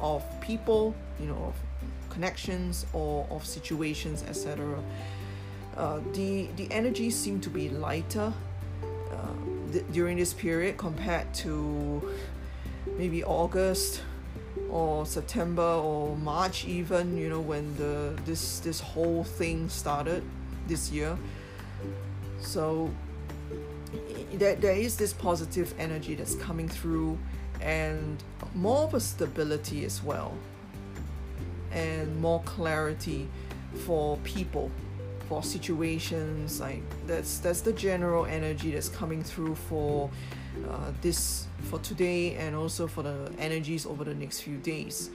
of 0.00 0.24
people 0.40 0.94
you 1.20 1.26
know 1.26 1.52
of 1.52 1.54
connections 2.08 2.86
or 2.94 3.26
of 3.30 3.46
situations 3.46 4.24
etc 4.28 4.78
uh, 5.76 6.00
the 6.12 6.48
the 6.56 6.66
energy 6.70 7.08
seem 7.08 7.40
to 7.40 7.48
be 7.48 7.68
lighter 7.68 8.32
uh, 9.12 9.72
th- 9.72 9.84
during 9.92 10.18
this 10.18 10.34
period 10.34 10.76
compared 10.76 11.32
to 11.32 12.02
maybe 13.02 13.24
August 13.24 14.00
or 14.70 15.04
September 15.04 15.70
or 15.88 16.16
March 16.18 16.64
even 16.66 17.16
you 17.16 17.28
know 17.28 17.40
when 17.40 17.64
the 17.76 18.16
this 18.24 18.60
this 18.60 18.78
whole 18.78 19.24
thing 19.24 19.68
started 19.68 20.22
this 20.68 20.92
year. 20.92 21.18
So 22.38 22.90
there, 24.34 24.54
there 24.54 24.76
is 24.86 24.96
this 24.96 25.12
positive 25.12 25.74
energy 25.80 26.14
that's 26.14 26.36
coming 26.36 26.68
through 26.68 27.18
and 27.60 28.22
more 28.54 28.84
of 28.84 28.94
a 28.94 29.00
stability 29.00 29.84
as 29.84 30.00
well 30.04 30.32
and 31.72 32.06
more 32.20 32.40
clarity 32.44 33.28
for 33.84 34.16
people 34.18 34.70
for 35.28 35.42
situations 35.42 36.60
like 36.60 36.82
that's 37.08 37.38
that's 37.38 37.62
the 37.62 37.72
general 37.72 38.26
energy 38.26 38.70
that's 38.70 38.88
coming 38.88 39.22
through 39.24 39.56
for 39.56 40.08
uh, 40.68 40.92
this 41.00 41.46
for 41.70 41.78
today 41.80 42.34
and 42.36 42.54
also 42.54 42.86
for 42.86 43.02
the 43.02 43.32
energies 43.38 43.86
over 43.86 44.04
the 44.04 44.14
next 44.14 44.40
few 44.40 44.56
days. 44.58 45.10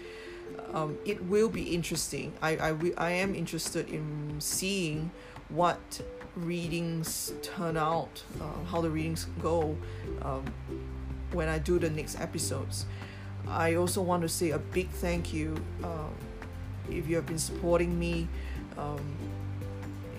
Um, 0.74 0.98
it 1.06 1.24
will 1.25 1.50
be 1.50 1.74
interesting. 1.75 2.34
I, 2.41 2.58
I, 2.58 2.75
I 2.98 3.12
am 3.12 3.36
interested 3.36 3.89
in 3.89 4.36
seeing 4.39 5.12
what 5.50 6.01
readings 6.36 7.34
turn 7.41 7.77
out, 7.77 8.24
uh, 8.41 8.65
how 8.65 8.82
the 8.82 8.89
readings 8.89 9.27
go 9.41 9.77
um, 10.22 10.46
when 11.32 11.48
I 11.48 11.60
do 11.60 11.79
the 11.79 11.89
next 11.89 12.20
episodes. 12.20 12.86
I 13.48 13.75
also 13.75 14.01
want 14.01 14.24
to 14.24 14.29
say 14.29 14.51
a 14.51 14.60
big 14.60 14.89
thank 14.89 15.34
you 15.34 15.56
uh, 15.84 16.10
if 16.89 17.08
you 17.08 17.15
have 17.15 17.25
been 17.25 17.39
supporting 17.39 17.98
me. 17.98 18.27
Um, 18.77 19.00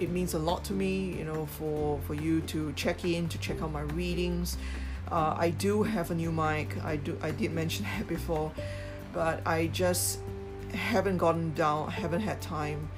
it 0.01 0.11
means 0.11 0.35
a 0.35 0.39
lot 0.39 0.65
to 0.65 0.73
me, 0.73 1.13
you 1.19 1.25
know, 1.25 1.47
for, 1.47 2.01
for 2.07 2.15
you 2.15 2.41
to 2.43 2.73
check 2.73 3.05
in, 3.05 3.29
to 3.29 3.39
check 3.39 3.61
out 3.61 3.73
my 3.73 3.83
readings. 3.83 4.57
Uh, 5.11 5.35
I 5.39 5.51
do 5.51 5.83
have 5.83 6.11
a 6.11 6.15
new 6.15 6.31
mic. 6.31 6.83
I 6.85 6.97
do. 6.97 7.17
I 7.23 7.31
did 7.31 7.53
mention 7.53 7.85
that 7.97 8.07
before, 8.07 8.53
but 9.13 9.47
I 9.47 9.69
just 9.69 10.21
haven't 10.73 11.19
gotten 11.19 11.55
down. 11.55 11.91
Haven't 11.91 12.21
had 12.21 12.41
time 12.41 12.89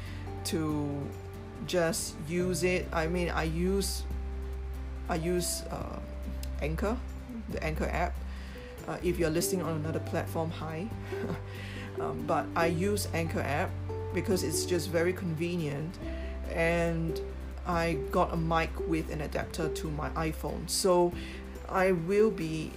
to 0.46 1.06
just 1.66 2.14
use 2.28 2.64
it. 2.64 2.88
I 2.92 3.06
mean, 3.06 3.30
I 3.30 3.44
use 3.44 4.02
I 5.08 5.16
use 5.16 5.62
uh, 5.70 5.98
Anchor, 6.62 6.96
the 7.50 7.62
Anchor 7.62 7.88
app. 7.92 8.14
Uh, 8.88 8.96
if 9.02 9.18
you're 9.18 9.30
listening 9.30 9.62
on 9.62 9.74
another 9.74 10.00
platform, 10.00 10.50
hi. 10.50 10.86
um, 12.00 12.24
but 12.26 12.46
I 12.56 12.66
use 12.66 13.08
Anchor 13.12 13.40
app 13.40 13.70
because 14.14 14.42
it's 14.42 14.64
just 14.64 14.88
very 14.88 15.12
convenient, 15.12 15.98
and 16.52 17.20
I 17.66 17.98
got 18.10 18.32
a 18.32 18.36
mic 18.36 18.70
with 18.88 19.10
an 19.12 19.20
adapter 19.20 19.68
to 19.68 19.90
my 19.90 20.10
iPhone. 20.10 20.68
So 20.68 21.12
I 21.70 21.92
will 21.92 22.30
be 22.30 22.72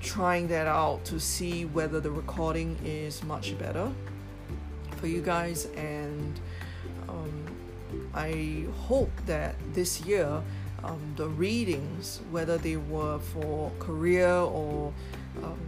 trying 0.00 0.48
that 0.48 0.66
out 0.66 1.04
to 1.06 1.20
see 1.20 1.64
whether 1.64 2.00
the 2.00 2.10
recording 2.10 2.78
is 2.84 3.22
much 3.24 3.58
better 3.58 3.90
for 4.96 5.06
you 5.06 5.22
guys 5.22 5.66
and 5.76 6.38
um, 7.08 7.46
I 8.14 8.66
hope 8.86 9.10
that 9.26 9.54
this 9.74 10.00
year 10.02 10.42
um, 10.84 11.00
the 11.16 11.28
readings, 11.28 12.20
whether 12.30 12.58
they 12.58 12.76
were 12.76 13.18
for 13.18 13.72
career 13.78 14.28
or 14.28 14.92
um, 15.42 15.58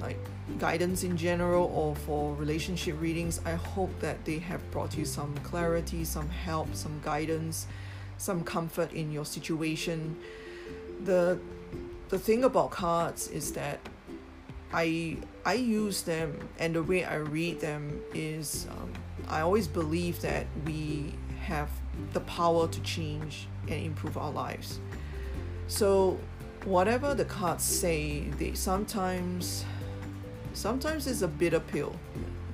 like 0.00 0.18
guidance 0.58 1.02
in 1.02 1.16
general 1.16 1.70
or 1.74 1.94
for 1.96 2.34
relationship 2.34 3.00
readings, 3.00 3.40
I 3.44 3.52
hope 3.52 3.90
that 4.00 4.24
they 4.24 4.38
have 4.40 4.70
brought 4.70 4.96
you 4.96 5.04
some 5.04 5.34
clarity, 5.38 6.04
some 6.04 6.28
help, 6.28 6.74
some 6.74 7.00
guidance, 7.02 7.66
some 8.18 8.44
comfort 8.44 8.92
in 8.92 9.10
your 9.12 9.24
situation. 9.24 10.16
The 11.04 11.38
the 12.08 12.18
thing 12.18 12.44
about 12.44 12.70
cards 12.70 13.28
is 13.28 13.52
that 13.52 13.80
I 14.72 15.16
I 15.44 15.54
use 15.54 16.02
them 16.02 16.48
and 16.58 16.74
the 16.74 16.82
way 16.82 17.04
I 17.04 17.16
read 17.16 17.60
them 17.60 18.00
is 18.14 18.66
um, 18.70 18.92
I 19.28 19.40
always 19.40 19.66
believe 19.66 20.20
that 20.22 20.46
we 20.64 21.14
have 21.40 21.70
the 22.12 22.20
power 22.20 22.68
to 22.68 22.80
change 22.80 23.46
and 23.62 23.82
improve 23.84 24.16
our 24.16 24.30
lives. 24.30 24.80
So 25.68 26.18
whatever 26.64 27.14
the 27.14 27.24
cards 27.24 27.64
say, 27.64 28.28
they 28.38 28.54
sometimes 28.54 29.64
sometimes 30.52 31.06
it's 31.06 31.22
a 31.22 31.28
bitter 31.28 31.60
pill. 31.60 31.94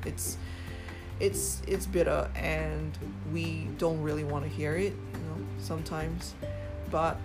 It's 0.04 0.36
it's 1.20 1.62
it's 1.66 1.86
bitter 1.86 2.30
and 2.36 2.96
we 3.32 3.68
don't 3.78 4.00
really 4.02 4.24
want 4.24 4.44
to 4.44 4.50
hear 4.50 4.76
it, 4.76 4.92
you 4.92 5.20
know, 5.28 5.46
sometimes. 5.58 6.34
But 6.90 7.18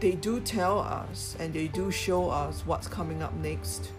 they 0.00 0.12
do 0.12 0.40
tell 0.40 0.80
us 0.80 1.36
and 1.38 1.52
they 1.52 1.68
do 1.68 1.90
show 1.90 2.30
us 2.30 2.62
what's 2.66 2.88
coming 2.88 3.22
up 3.22 3.34
next, 3.34 3.90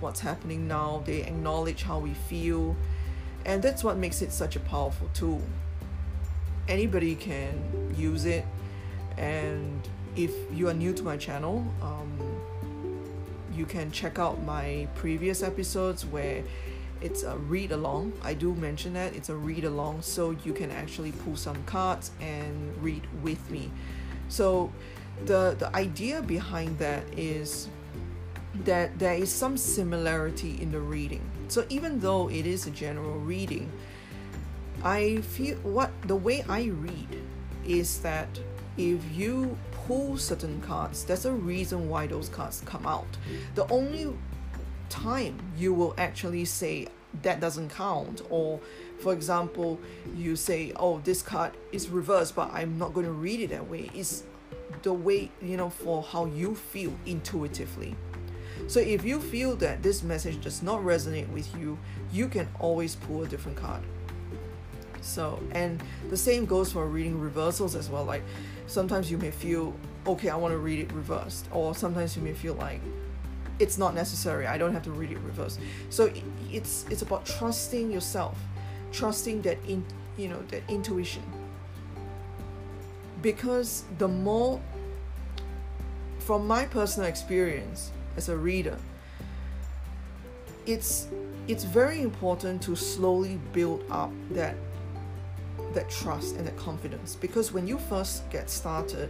what's 0.00 0.20
happening 0.20 0.66
now. 0.66 1.02
They 1.04 1.22
acknowledge 1.22 1.82
how 1.82 1.98
we 1.98 2.14
feel. 2.14 2.76
And 3.44 3.62
that's 3.62 3.82
what 3.82 3.96
makes 3.96 4.22
it 4.22 4.32
such 4.32 4.56
a 4.56 4.60
powerful 4.60 5.08
tool. 5.14 5.42
Anybody 6.68 7.14
can 7.14 7.94
use 7.96 8.24
it. 8.24 8.44
And 9.16 9.86
if 10.16 10.32
you 10.52 10.68
are 10.68 10.74
new 10.74 10.92
to 10.92 11.02
my 11.02 11.16
channel, 11.16 11.66
um, 11.82 12.18
you 13.54 13.66
can 13.66 13.90
check 13.90 14.18
out 14.18 14.42
my 14.42 14.88
previous 14.94 15.42
episodes 15.42 16.06
where 16.06 16.42
it's 17.00 17.24
a 17.24 17.36
read 17.36 17.72
along. 17.72 18.12
I 18.22 18.34
do 18.34 18.54
mention 18.54 18.94
that 18.94 19.14
it's 19.14 19.28
a 19.28 19.34
read 19.34 19.64
along, 19.64 20.02
so 20.02 20.36
you 20.44 20.52
can 20.52 20.70
actually 20.70 21.12
pull 21.12 21.36
some 21.36 21.62
cards 21.64 22.12
and 22.20 22.76
read 22.82 23.02
with 23.22 23.50
me. 23.50 23.70
So, 24.28 24.72
the 25.24 25.56
the 25.58 25.74
idea 25.76 26.22
behind 26.22 26.78
that 26.78 27.02
is 27.16 27.68
that 28.64 28.98
there 28.98 29.14
is 29.14 29.32
some 29.32 29.56
similarity 29.56 30.60
in 30.60 30.70
the 30.70 30.80
reading. 30.80 31.22
So 31.48 31.64
even 31.68 32.00
though 32.00 32.28
it 32.28 32.46
is 32.46 32.66
a 32.66 32.70
general 32.70 33.18
reading, 33.18 33.70
I 34.84 35.18
feel 35.18 35.56
what 35.58 35.90
the 36.06 36.16
way 36.16 36.44
I 36.48 36.64
read 36.64 37.22
is 37.64 38.00
that 38.00 38.28
if 38.76 39.00
you 39.14 39.56
pull 39.86 40.16
certain 40.16 40.60
cards, 40.60 41.04
there's 41.04 41.24
a 41.24 41.32
reason 41.32 41.88
why 41.88 42.06
those 42.06 42.28
cards 42.28 42.62
come 42.64 42.86
out. 42.86 43.06
The 43.54 43.66
only 43.68 44.16
time 44.88 45.38
you 45.56 45.74
will 45.74 45.94
actually 45.98 46.44
say 46.44 46.88
that 47.22 47.40
doesn't 47.40 47.70
count, 47.70 48.22
or 48.30 48.60
for 49.00 49.12
example, 49.12 49.78
you 50.16 50.36
say, 50.36 50.72
oh, 50.76 51.00
this 51.04 51.22
card 51.22 51.52
is 51.72 51.88
reversed, 51.88 52.34
but 52.34 52.50
I'm 52.52 52.78
not 52.78 52.94
going 52.94 53.06
to 53.06 53.12
read 53.12 53.40
it 53.40 53.50
that 53.50 53.68
way, 53.68 53.90
is 53.94 54.24
the 54.82 54.92
way, 54.92 55.30
you 55.40 55.56
know, 55.56 55.70
for 55.70 56.02
how 56.02 56.26
you 56.26 56.54
feel 56.54 56.92
intuitively. 57.06 57.94
So 58.68 58.80
if 58.80 59.04
you 59.04 59.20
feel 59.20 59.56
that 59.56 59.82
this 59.82 60.02
message 60.02 60.40
does 60.42 60.62
not 60.62 60.80
resonate 60.80 61.28
with 61.28 61.54
you, 61.56 61.78
you 62.12 62.28
can 62.28 62.48
always 62.58 62.96
pull 62.96 63.22
a 63.22 63.26
different 63.26 63.56
card. 63.56 63.82
So, 65.00 65.42
and 65.50 65.82
the 66.10 66.16
same 66.16 66.46
goes 66.46 66.72
for 66.72 66.86
reading 66.86 67.18
reversals 67.18 67.74
as 67.74 67.90
well. 67.90 68.04
Like 68.04 68.22
sometimes 68.66 69.10
you 69.10 69.18
may 69.18 69.30
feel, 69.30 69.74
okay, 70.06 70.30
I 70.30 70.36
want 70.36 70.52
to 70.52 70.58
read 70.58 70.78
it 70.78 70.92
reversed, 70.92 71.48
or 71.52 71.74
sometimes 71.74 72.16
you 72.16 72.22
may 72.22 72.32
feel 72.34 72.54
like 72.54 72.80
it's 73.58 73.78
not 73.78 73.94
necessary. 73.94 74.46
I 74.46 74.58
don't 74.58 74.72
have 74.72 74.84
to 74.84 74.90
read 74.90 75.10
it 75.10 75.18
reversed. 75.18 75.60
So 75.90 76.12
it's 76.50 76.86
it's 76.88 77.02
about 77.02 77.26
trusting 77.26 77.90
yourself, 77.90 78.38
trusting 78.92 79.42
that 79.42 79.58
in 79.66 79.84
you 80.16 80.28
know 80.28 80.40
that 80.48 80.62
intuition. 80.68 81.22
Because 83.22 83.84
the 83.98 84.08
more, 84.08 84.60
from 86.18 86.46
my 86.46 86.64
personal 86.66 87.08
experience 87.08 87.90
as 88.16 88.28
a 88.28 88.36
reader, 88.36 88.76
it's 90.66 91.08
it's 91.48 91.64
very 91.64 92.02
important 92.02 92.62
to 92.62 92.76
slowly 92.76 93.40
build 93.52 93.84
up 93.90 94.10
that 94.30 94.56
that 95.74 95.88
trust 95.90 96.36
and 96.36 96.46
that 96.46 96.56
confidence. 96.56 97.16
Because 97.16 97.52
when 97.52 97.66
you 97.66 97.78
first 97.78 98.28
get 98.30 98.50
started 98.50 99.08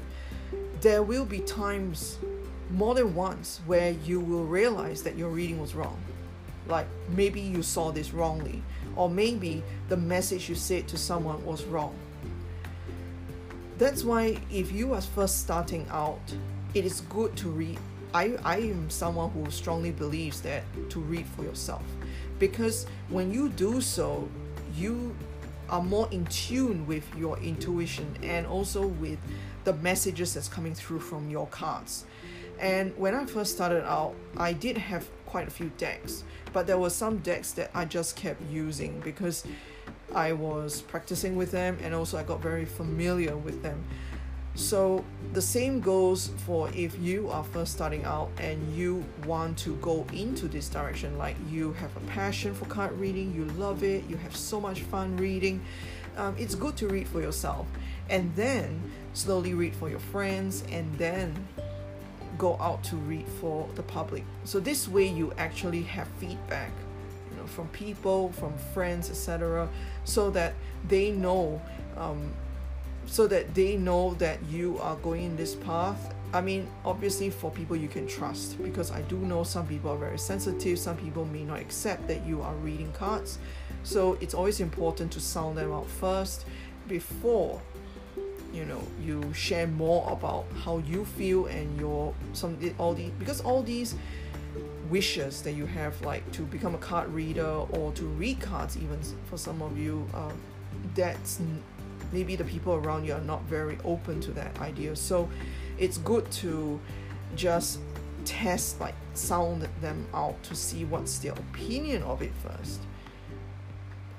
there 0.82 1.02
will 1.02 1.24
be 1.24 1.38
times 1.40 2.18
more 2.70 2.94
than 2.94 3.14
once 3.14 3.60
where 3.66 3.92
you 4.04 4.18
will 4.18 4.44
realize 4.44 5.02
that 5.04 5.16
your 5.16 5.30
reading 5.30 5.60
was 5.60 5.74
wrong. 5.74 5.96
Like 6.66 6.86
maybe 7.10 7.40
you 7.40 7.62
saw 7.62 7.92
this 7.92 8.12
wrongly 8.12 8.62
or 8.96 9.08
maybe 9.08 9.62
the 9.88 9.96
message 9.96 10.48
you 10.48 10.54
said 10.54 10.88
to 10.88 10.98
someone 10.98 11.44
was 11.44 11.64
wrong 11.64 11.94
that's 13.78 14.04
why 14.04 14.38
if 14.50 14.72
you 14.72 14.92
are 14.94 15.00
first 15.00 15.40
starting 15.40 15.86
out 15.90 16.20
it 16.74 16.84
is 16.84 17.02
good 17.02 17.34
to 17.36 17.48
read 17.48 17.78
I, 18.14 18.36
I 18.44 18.58
am 18.58 18.90
someone 18.90 19.30
who 19.30 19.50
strongly 19.50 19.90
believes 19.90 20.42
that 20.42 20.64
to 20.90 21.00
read 21.00 21.26
for 21.26 21.44
yourself 21.44 21.82
because 22.38 22.86
when 23.08 23.32
you 23.32 23.48
do 23.50 23.80
so 23.80 24.28
you 24.74 25.14
are 25.72 25.82
more 25.82 26.06
in 26.10 26.26
tune 26.26 26.86
with 26.86 27.04
your 27.16 27.38
intuition 27.38 28.16
and 28.22 28.46
also 28.46 28.86
with 28.86 29.18
the 29.64 29.72
messages 29.74 30.34
that's 30.34 30.48
coming 30.48 30.74
through 30.74 31.00
from 31.00 31.30
your 31.30 31.46
cards. 31.46 32.04
And 32.60 32.96
when 32.98 33.14
I 33.14 33.24
first 33.24 33.52
started 33.54 33.84
out, 33.88 34.14
I 34.36 34.52
did 34.52 34.76
have 34.76 35.08
quite 35.24 35.48
a 35.48 35.50
few 35.50 35.70
decks, 35.78 36.24
but 36.52 36.66
there 36.66 36.78
were 36.78 36.90
some 36.90 37.18
decks 37.18 37.52
that 37.52 37.70
I 37.74 37.86
just 37.86 38.16
kept 38.16 38.42
using 38.50 39.00
because 39.00 39.44
I 40.14 40.32
was 40.32 40.82
practicing 40.82 41.36
with 41.36 41.50
them 41.50 41.78
and 41.82 41.94
also 41.94 42.18
I 42.18 42.22
got 42.22 42.40
very 42.40 42.64
familiar 42.64 43.36
with 43.36 43.62
them. 43.62 43.82
So 44.54 45.02
the 45.32 45.40
same 45.40 45.80
goes 45.80 46.28
for 46.44 46.68
if 46.74 46.98
you 47.00 47.30
are 47.30 47.42
first 47.42 47.72
starting 47.72 48.04
out 48.04 48.30
and 48.38 48.74
you 48.76 49.02
want 49.24 49.56
to 49.58 49.76
go 49.76 50.06
into 50.12 50.46
this 50.46 50.68
direction, 50.68 51.16
like 51.16 51.36
you 51.48 51.72
have 51.74 51.96
a 51.96 52.00
passion 52.00 52.54
for 52.54 52.66
card 52.66 52.92
reading, 52.98 53.34
you 53.34 53.46
love 53.58 53.82
it, 53.82 54.04
you 54.10 54.16
have 54.18 54.36
so 54.36 54.60
much 54.60 54.82
fun 54.82 55.16
reading. 55.16 55.62
Um, 56.18 56.36
it's 56.38 56.54
good 56.54 56.76
to 56.76 56.88
read 56.88 57.08
for 57.08 57.22
yourself 57.22 57.66
and 58.10 58.34
then 58.36 58.92
slowly 59.14 59.54
read 59.54 59.74
for 59.74 59.88
your 59.88 60.00
friends 60.00 60.64
and 60.70 60.92
then 60.98 61.34
go 62.36 62.58
out 62.60 62.84
to 62.84 62.96
read 62.96 63.26
for 63.40 63.66
the 63.74 63.82
public. 63.82 64.24
So 64.44 64.60
this 64.60 64.86
way 64.86 65.06
you 65.06 65.32
actually 65.38 65.82
have 65.84 66.08
feedback 66.18 66.72
from 67.52 67.68
people, 67.68 68.32
from 68.32 68.52
friends, 68.74 69.10
etc., 69.10 69.68
so 70.04 70.30
that 70.30 70.54
they 70.88 71.10
know 71.10 71.62
um, 71.96 72.32
so 73.06 73.26
that 73.26 73.54
they 73.54 73.76
know 73.76 74.14
that 74.14 74.38
you 74.44 74.78
are 74.78 74.96
going 74.96 75.24
in 75.24 75.36
this 75.36 75.54
path 75.54 76.14
I 76.34 76.40
mean, 76.40 76.66
obviously, 76.84 77.28
for 77.28 77.50
people 77.50 77.76
you 77.76 77.88
can 77.88 78.06
trust, 78.06 78.62
because 78.62 78.90
I 78.90 79.02
do 79.02 79.18
know 79.18 79.44
some 79.44 79.66
people 79.66 79.90
are 79.90 79.98
very 79.98 80.18
sensitive, 80.18 80.78
some 80.78 80.96
people 80.96 81.26
may 81.26 81.44
not 81.44 81.60
accept 81.60 82.08
that 82.08 82.24
you 82.26 82.40
are 82.40 82.54
reading 82.54 82.90
cards. 82.92 83.38
So 83.82 84.16
it's 84.20 84.32
always 84.32 84.60
important 84.60 85.12
to 85.12 85.20
sound 85.20 85.58
them 85.58 85.72
out 85.72 85.88
first 85.88 86.46
before 86.88 87.60
you 88.52 88.64
know 88.66 88.82
you 89.00 89.32
share 89.32 89.66
more 89.66 90.10
about 90.10 90.44
how 90.62 90.78
you 90.78 91.04
feel 91.04 91.46
and 91.46 91.78
your 91.80 92.12
some 92.34 92.58
all 92.76 92.92
these 92.92 93.10
because 93.18 93.40
all 93.40 93.62
these 93.62 93.94
wishes 94.92 95.42
that 95.42 95.52
you 95.52 95.66
have 95.66 96.00
like 96.02 96.24
to 96.32 96.42
become 96.42 96.74
a 96.74 96.78
card 96.78 97.08
reader 97.08 97.54
or 97.76 97.92
to 97.92 98.04
read 98.04 98.38
cards 98.40 98.76
even 98.76 99.00
for 99.28 99.38
some 99.38 99.62
of 99.62 99.78
you 99.78 100.06
um, 100.14 100.38
that's 100.94 101.40
maybe 102.12 102.36
the 102.36 102.44
people 102.44 102.74
around 102.74 103.04
you 103.04 103.14
are 103.14 103.20
not 103.20 103.42
very 103.44 103.78
open 103.84 104.20
to 104.20 104.32
that 104.32 104.58
idea. 104.60 104.94
So 104.94 105.28
it's 105.78 105.98
good 105.98 106.30
to 106.32 106.78
just 107.34 107.80
test, 108.24 108.80
like 108.80 108.94
sound 109.14 109.68
them 109.80 110.06
out 110.14 110.40
to 110.44 110.54
see 110.54 110.84
what's 110.84 111.18
their 111.18 111.32
opinion 111.32 112.02
of 112.02 112.22
it 112.22 112.32
first. 112.42 112.80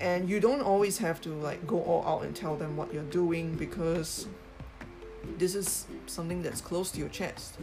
And 0.02 0.28
you 0.28 0.40
don't 0.40 0.62
always 0.62 0.98
have 0.98 1.22
to 1.22 1.30
like 1.30 1.66
go 1.66 1.82
all 1.84 2.06
out 2.06 2.26
and 2.26 2.36
tell 2.36 2.56
them 2.56 2.76
what 2.76 2.94
you're 2.94 3.04
doing 3.04 3.56
because 3.56 4.28
this 5.38 5.56
is 5.56 5.86
something 6.08 6.42
that's 6.42 6.60
close 6.60 6.92
to 6.92 7.00
your 7.00 7.10
chest. 7.10 7.58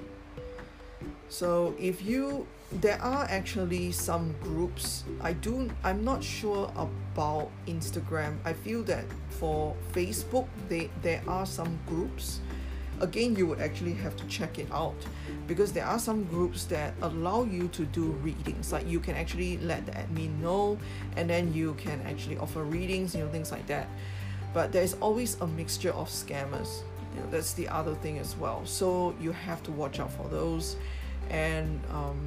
So 1.29 1.75
if 1.79 2.03
you 2.03 2.46
there 2.72 3.02
are 3.02 3.24
actually 3.28 3.90
some 3.90 4.33
groups 4.40 5.02
i 5.22 5.33
do 5.33 5.68
i'm 5.83 6.04
not 6.04 6.22
sure 6.22 6.70
about 6.76 7.50
instagram. 7.66 8.37
I 8.44 8.52
feel 8.52 8.83
that 8.85 9.04
for 9.28 9.74
facebook 9.92 10.46
they 10.68 10.90
there 11.02 11.22
are 11.26 11.46
some 11.46 11.78
groups. 11.87 12.40
Again 13.00 13.35
you 13.35 13.46
would 13.46 13.61
actually 13.61 13.94
have 13.94 14.14
to 14.16 14.26
check 14.26 14.59
it 14.59 14.70
out 14.70 14.94
because 15.46 15.72
there 15.72 15.87
are 15.87 15.98
some 15.98 16.24
groups 16.24 16.64
that 16.66 16.94
allow 17.02 17.44
you 17.44 17.68
to 17.68 17.87
do 17.87 18.04
readings. 18.22 18.72
Like 18.72 18.87
you 18.87 19.00
can 19.00 19.16
actually 19.16 19.56
let 19.59 19.87
the 19.87 19.92
admin 19.92 20.38
know 20.40 20.78
and 21.16 21.28
then 21.28 21.52
you 21.54 21.74
can 21.74 22.00
actually 22.02 22.37
offer 22.37 22.62
readings 22.62 23.14
you 23.14 23.24
know 23.24 23.30
things 23.30 23.50
like 23.50 23.66
that. 23.66 23.88
But 24.52 24.72
there's 24.72 24.94
always 24.94 25.40
a 25.40 25.46
mixture 25.46 25.92
of 25.92 26.09
scammers. 26.09 26.83
You 27.14 27.22
know, 27.22 27.30
that's 27.30 27.54
the 27.54 27.68
other 27.68 27.94
thing 27.96 28.18
as 28.18 28.37
well. 28.37 28.64
So 28.66 29.14
you 29.20 29.33
have 29.33 29.62
to 29.64 29.72
watch 29.72 29.98
out 29.98 30.12
for 30.12 30.28
those. 30.28 30.76
And 31.30 31.80
um, 31.90 32.18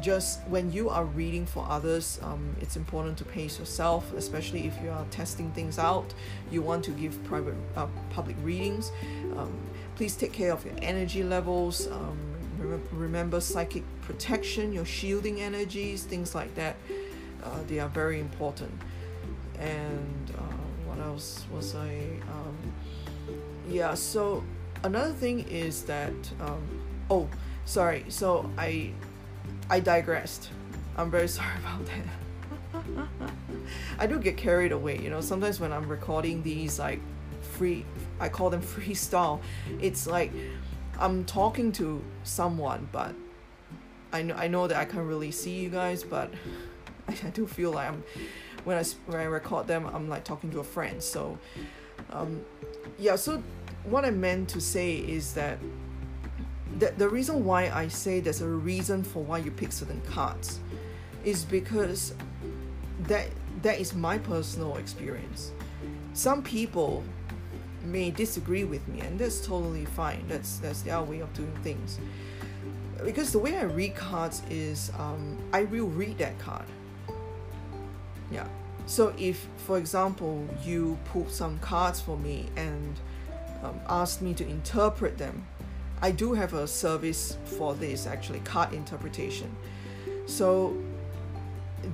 just 0.00 0.40
when 0.48 0.70
you 0.70 0.88
are 0.90 1.04
reading 1.04 1.46
for 1.46 1.66
others 1.68 2.20
um, 2.22 2.54
it's 2.60 2.76
important 2.76 3.16
to 3.18 3.24
pace 3.24 3.58
yourself 3.58 4.12
especially 4.14 4.66
if 4.66 4.74
you 4.82 4.90
are 4.90 5.04
testing 5.10 5.50
things 5.52 5.78
out. 5.78 6.12
You 6.50 6.62
want 6.62 6.84
to 6.84 6.90
give 6.90 7.22
private 7.24 7.54
uh, 7.76 7.86
public 8.10 8.36
readings. 8.42 8.92
Um, 9.36 9.56
please 9.96 10.16
take 10.16 10.32
care 10.32 10.52
of 10.52 10.64
your 10.64 10.74
energy 10.82 11.22
levels. 11.22 11.86
Um, 11.88 12.18
rem- 12.58 12.88
remember 12.92 13.40
psychic 13.40 13.84
protection 14.02 14.72
your 14.72 14.84
shielding 14.84 15.40
energies 15.40 16.04
things 16.04 16.34
like 16.34 16.54
that. 16.54 16.76
Uh, 17.42 17.58
they 17.68 17.78
are 17.78 17.88
very 17.88 18.20
important. 18.20 18.72
And 19.58 20.32
uh, 20.36 20.42
what 20.84 20.98
else 20.98 21.44
was 21.52 21.74
i 21.74 21.88
um, 22.30 22.56
yeah 23.68 23.94
so 23.94 24.44
another 24.84 25.12
thing 25.12 25.40
is 25.48 25.82
that 25.82 26.14
um, 26.40 26.62
oh 27.10 27.28
sorry. 27.64 28.04
So 28.08 28.50
i 28.58 28.92
I 29.68 29.80
digressed. 29.80 30.50
I'm 30.96 31.10
very 31.10 31.28
sorry 31.38 31.56
about 31.58 31.86
that. 31.86 33.08
I 33.98 34.06
do 34.06 34.18
get 34.18 34.36
carried 34.36 34.72
away, 34.72 34.98
you 34.98 35.10
know. 35.10 35.20
Sometimes 35.20 35.60
when 35.60 35.72
I'm 35.72 35.88
recording 35.88 36.42
these 36.42 36.78
like 36.78 37.00
free, 37.40 37.84
I 38.20 38.28
call 38.28 38.50
them 38.50 38.62
freestyle. 38.74 39.40
It's 39.80 40.06
like 40.06 40.32
I'm 40.98 41.24
talking 41.24 41.72
to 41.72 42.02
someone, 42.24 42.88
but 42.92 43.14
I 44.12 44.22
know 44.22 44.34
I 44.34 44.48
know 44.48 44.66
that 44.66 44.76
I 44.76 44.84
can't 44.84 45.06
really 45.06 45.30
see 45.30 45.54
you 45.58 45.68
guys, 45.68 46.02
but 46.02 46.32
I, 47.08 47.16
I 47.26 47.30
do 47.30 47.46
feel 47.46 47.72
like 47.72 47.88
I'm 47.88 48.04
when 48.64 48.76
I 48.78 48.84
when 49.06 49.20
I 49.20 49.24
record 49.24 49.66
them, 49.66 49.86
I'm 49.86 50.08
like 50.08 50.24
talking 50.24 50.50
to 50.50 50.60
a 50.60 50.64
friend. 50.64 51.02
So, 51.02 51.38
um, 52.10 52.44
yeah. 52.98 53.16
So 53.16 53.42
what 53.84 54.04
I 54.04 54.10
meant 54.10 54.48
to 54.50 54.60
say 54.60 54.96
is 54.96 55.34
that 55.34 55.58
the, 56.78 56.92
the 56.96 57.08
reason 57.08 57.44
why 57.44 57.70
I 57.70 57.88
say 57.88 58.20
there's 58.20 58.42
a 58.42 58.48
reason 58.48 59.02
for 59.02 59.22
why 59.22 59.38
you 59.38 59.50
pick 59.50 59.72
certain 59.72 60.00
cards 60.02 60.60
is 61.24 61.44
because 61.44 62.14
that 63.04 63.28
that 63.62 63.80
is 63.80 63.94
my 63.94 64.18
personal 64.18 64.76
experience. 64.76 65.52
Some 66.12 66.42
people 66.42 67.02
may 67.82 68.10
disagree 68.10 68.64
with 68.64 68.86
me 68.88 69.00
and 69.00 69.18
that's 69.18 69.40
totally 69.44 69.84
fine. 69.84 70.24
That's 70.28 70.58
that's 70.58 70.82
their 70.82 71.02
way 71.02 71.20
of 71.20 71.32
doing 71.34 71.56
things. 71.62 71.98
Because 73.04 73.32
the 73.32 73.38
way 73.38 73.56
I 73.56 73.64
read 73.64 73.94
cards 73.94 74.42
is 74.50 74.90
um, 74.98 75.38
I 75.52 75.64
will 75.64 75.86
read 75.86 76.18
that 76.18 76.38
card. 76.38 76.64
Yeah. 78.30 78.46
So 78.86 79.14
if 79.18 79.46
for 79.56 79.78
example 79.78 80.46
you 80.62 80.98
pull 81.06 81.28
some 81.28 81.58
cards 81.60 82.00
for 82.00 82.18
me 82.18 82.46
and 82.56 83.00
um, 83.62 83.80
ask 83.88 84.20
me 84.20 84.34
to 84.34 84.46
interpret 84.46 85.16
them 85.18 85.46
I 86.02 86.10
do 86.10 86.34
have 86.34 86.54
a 86.54 86.66
service 86.66 87.38
for 87.44 87.74
this 87.74 88.06
actually 88.06 88.40
card 88.40 88.72
interpretation. 88.72 89.54
So 90.26 90.76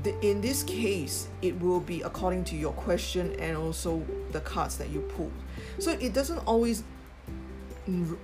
the, 0.02 0.18
in 0.26 0.40
this 0.40 0.62
case, 0.62 1.28
it 1.42 1.60
will 1.60 1.80
be 1.80 2.02
according 2.02 2.44
to 2.44 2.56
your 2.56 2.72
question 2.72 3.34
and 3.38 3.56
also 3.56 4.04
the 4.32 4.40
cards 4.40 4.76
that 4.78 4.90
you 4.90 5.00
pulled. 5.00 5.32
So 5.78 5.92
it 5.92 6.12
doesn't 6.12 6.38
always. 6.38 6.84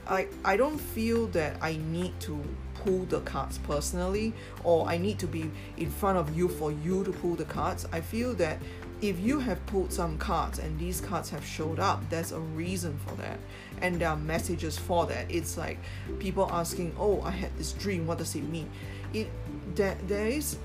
I 0.07 0.29
I 0.45 0.57
don't 0.57 0.79
feel 0.79 1.27
that 1.29 1.57
I 1.61 1.77
need 1.77 2.19
to 2.21 2.41
pull 2.75 3.05
the 3.07 3.21
cards 3.21 3.59
personally 3.59 4.33
or 4.63 4.89
I 4.89 4.99
need 4.99 5.19
to 5.19 5.27
be 5.27 5.51
in 5.77 5.91
front 5.91 6.17
of 6.17 6.37
you 6.37 6.49
for 6.49 6.71
you 6.71 7.03
to 7.05 7.13
pull 7.13 7.35
the 7.35 7.45
cards. 7.45 7.87
I 7.93 8.01
feel 8.01 8.35
that 8.35 8.59
if 9.01 9.21
you 9.21 9.39
have 9.39 9.65
pulled 9.67 9.93
some 9.93 10.19
cards 10.19 10.59
and 10.59 10.79
these 10.79 11.01
cards 11.01 11.31
have 11.31 11.45
showed 11.45 11.79
up, 11.79 12.09
there's 12.11 12.33
a 12.33 12.41
reason 12.41 12.99
for 13.07 13.15
that. 13.17 13.39
And 13.81 14.01
there 14.01 14.09
are 14.09 14.17
messages 14.17 14.77
for 14.77 15.07
that. 15.07 15.31
It's 15.31 15.57
like 15.57 15.79
people 16.19 16.49
asking, 16.51 16.95
Oh, 16.99 17.21
I 17.23 17.31
had 17.31 17.57
this 17.57 17.73
dream, 17.73 18.07
what 18.07 18.19
does 18.19 18.35
it 18.35 18.43
mean? 18.43 18.69
It 19.15 19.31
there, 19.75 19.97
there 20.07 20.27
is 20.27 20.59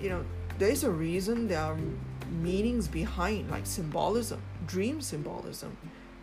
you 0.00 0.08
know, 0.08 0.24
there 0.58 0.70
is 0.70 0.84
a 0.84 0.90
reason, 0.90 1.48
there 1.48 1.60
are 1.60 1.76
meanings 2.30 2.86
behind 2.86 3.50
like 3.50 3.66
symbolism, 3.66 4.40
dream 4.66 5.00
symbolism 5.00 5.76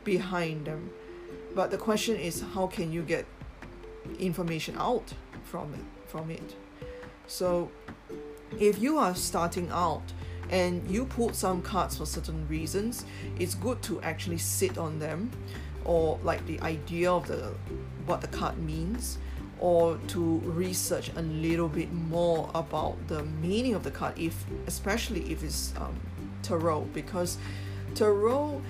behind 0.03 0.65
them. 0.65 0.89
But 1.53 1.71
the 1.71 1.77
question 1.77 2.15
is 2.15 2.43
how 2.53 2.67
can 2.67 2.91
you 2.91 3.01
get 3.01 3.25
information 4.19 4.75
out 4.77 5.13
from 5.43 5.73
it 5.73 6.09
from 6.09 6.31
it? 6.31 6.55
So 7.27 7.71
if 8.57 8.81
you 8.81 8.97
are 8.97 9.13
starting 9.15 9.69
out 9.71 10.13
and 10.49 10.89
you 10.89 11.05
pulled 11.05 11.35
some 11.35 11.61
cards 11.61 11.97
for 11.97 12.05
certain 12.05 12.47
reasons, 12.47 13.05
it's 13.39 13.55
good 13.55 13.81
to 13.83 14.01
actually 14.01 14.37
sit 14.37 14.77
on 14.77 14.99
them 14.99 15.31
or 15.85 16.19
like 16.23 16.45
the 16.47 16.59
idea 16.61 17.11
of 17.11 17.27
the 17.27 17.53
what 18.05 18.21
the 18.21 18.27
card 18.27 18.57
means 18.57 19.17
or 19.59 19.97
to 20.07 20.39
research 20.39 21.11
a 21.15 21.21
little 21.21 21.67
bit 21.67 21.91
more 21.91 22.49
about 22.53 22.95
the 23.07 23.23
meaning 23.41 23.73
of 23.73 23.83
the 23.83 23.91
card 23.91 24.17
if 24.17 24.45
especially 24.67 25.31
if 25.31 25.43
it's 25.43 25.73
um, 25.77 25.95
tarot 26.43 26.81
because 26.93 27.37
tarot 27.95 28.61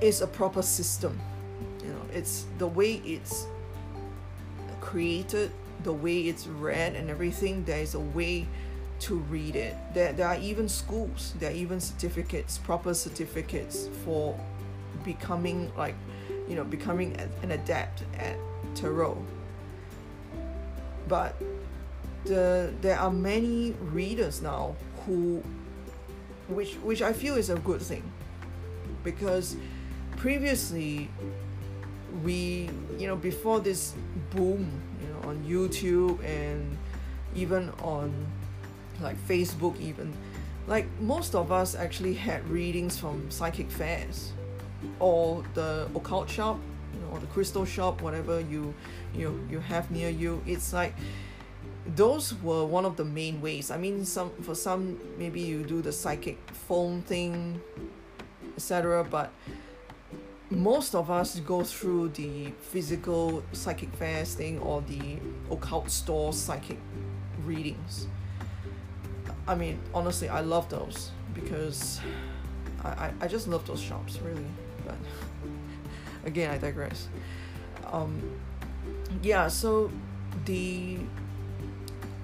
is 0.00 0.20
a 0.20 0.26
proper 0.26 0.62
system. 0.62 1.18
You 1.82 1.88
know 1.88 2.02
it's 2.12 2.46
the 2.58 2.66
way 2.66 3.02
it's 3.04 3.46
created 4.80 5.50
the 5.82 5.92
way 5.92 6.20
it's 6.20 6.46
read 6.46 6.94
and 6.94 7.10
everything 7.10 7.64
there 7.64 7.80
is 7.80 7.94
a 7.94 8.00
way 8.00 8.46
to 9.00 9.16
read 9.16 9.56
it. 9.56 9.76
There, 9.94 10.12
there 10.12 10.26
are 10.28 10.38
even 10.38 10.68
schools, 10.68 11.34
there 11.38 11.50
are 11.50 11.54
even 11.54 11.80
certificates, 11.80 12.58
proper 12.58 12.94
certificates 12.94 13.88
for 14.04 14.38
becoming 15.04 15.72
like, 15.76 15.94
you 16.48 16.54
know, 16.54 16.64
becoming 16.64 17.16
an 17.42 17.50
adept 17.50 18.04
at 18.18 18.36
tarot. 18.74 19.22
But 21.08 21.34
the 22.24 22.72
there 22.82 22.98
are 22.98 23.10
many 23.10 23.74
readers 23.80 24.42
now 24.42 24.76
who 25.06 25.42
which 26.48 26.74
which 26.76 27.02
I 27.02 27.12
feel 27.12 27.36
is 27.36 27.50
a 27.50 27.56
good 27.56 27.80
thing 27.80 28.02
because 29.02 29.56
previously 30.16 31.08
we 32.22 32.68
you 32.98 33.06
know 33.06 33.16
before 33.16 33.60
this 33.60 33.94
boom 34.30 34.70
you 35.00 35.08
know 35.08 35.28
on 35.30 35.42
YouTube 35.44 36.22
and 36.24 36.76
even 37.34 37.70
on 37.82 38.12
like 39.02 39.16
Facebook 39.26 39.78
even. 39.80 40.12
Like 40.66 40.86
most 41.00 41.34
of 41.34 41.50
us 41.50 41.74
actually 41.74 42.14
had 42.14 42.48
readings 42.48 42.98
from 42.98 43.30
psychic 43.30 43.70
fairs 43.70 44.32
or 44.98 45.42
the 45.54 45.88
occult 45.94 46.28
shop, 46.28 46.58
you 46.94 47.00
know, 47.00 47.08
or 47.12 47.18
the 47.18 47.26
crystal 47.26 47.64
shop, 47.64 48.02
whatever 48.02 48.40
you 48.40 48.74
you 49.14 49.46
you 49.50 49.60
have 49.60 49.90
near 49.90 50.10
you. 50.10 50.42
It's 50.46 50.72
like 50.72 50.94
those 51.96 52.34
were 52.42 52.64
one 52.64 52.84
of 52.84 52.96
the 52.96 53.04
main 53.04 53.40
ways. 53.40 53.70
I 53.70 53.76
mean, 53.78 54.04
some 54.04 54.30
for 54.42 54.54
some 54.54 54.98
maybe 55.18 55.40
you 55.40 55.64
do 55.64 55.82
the 55.82 55.92
psychic 55.92 56.38
phone 56.52 57.02
thing, 57.02 57.60
etc. 58.56 59.04
But 59.04 59.32
most 60.50 60.94
of 60.94 61.10
us 61.10 61.40
go 61.40 61.62
through 61.62 62.08
the 62.10 62.52
physical 62.60 63.42
psychic 63.52 63.92
fairs 63.94 64.34
thing 64.34 64.58
or 64.58 64.82
the 64.82 65.18
occult 65.50 65.90
store 65.90 66.32
psychic 66.32 66.78
readings. 67.44 68.08
I 69.50 69.56
mean, 69.56 69.80
honestly, 69.92 70.28
I 70.28 70.42
love 70.42 70.68
those 70.68 71.10
because 71.34 72.00
I, 72.84 72.88
I, 72.88 73.12
I 73.22 73.26
just 73.26 73.48
love 73.48 73.66
those 73.66 73.80
shops, 73.82 74.20
really. 74.22 74.46
But 74.86 74.94
again, 76.24 76.52
I 76.52 76.58
digress. 76.58 77.08
Um, 77.90 78.22
yeah, 79.22 79.48
so 79.48 79.90
the 80.44 80.98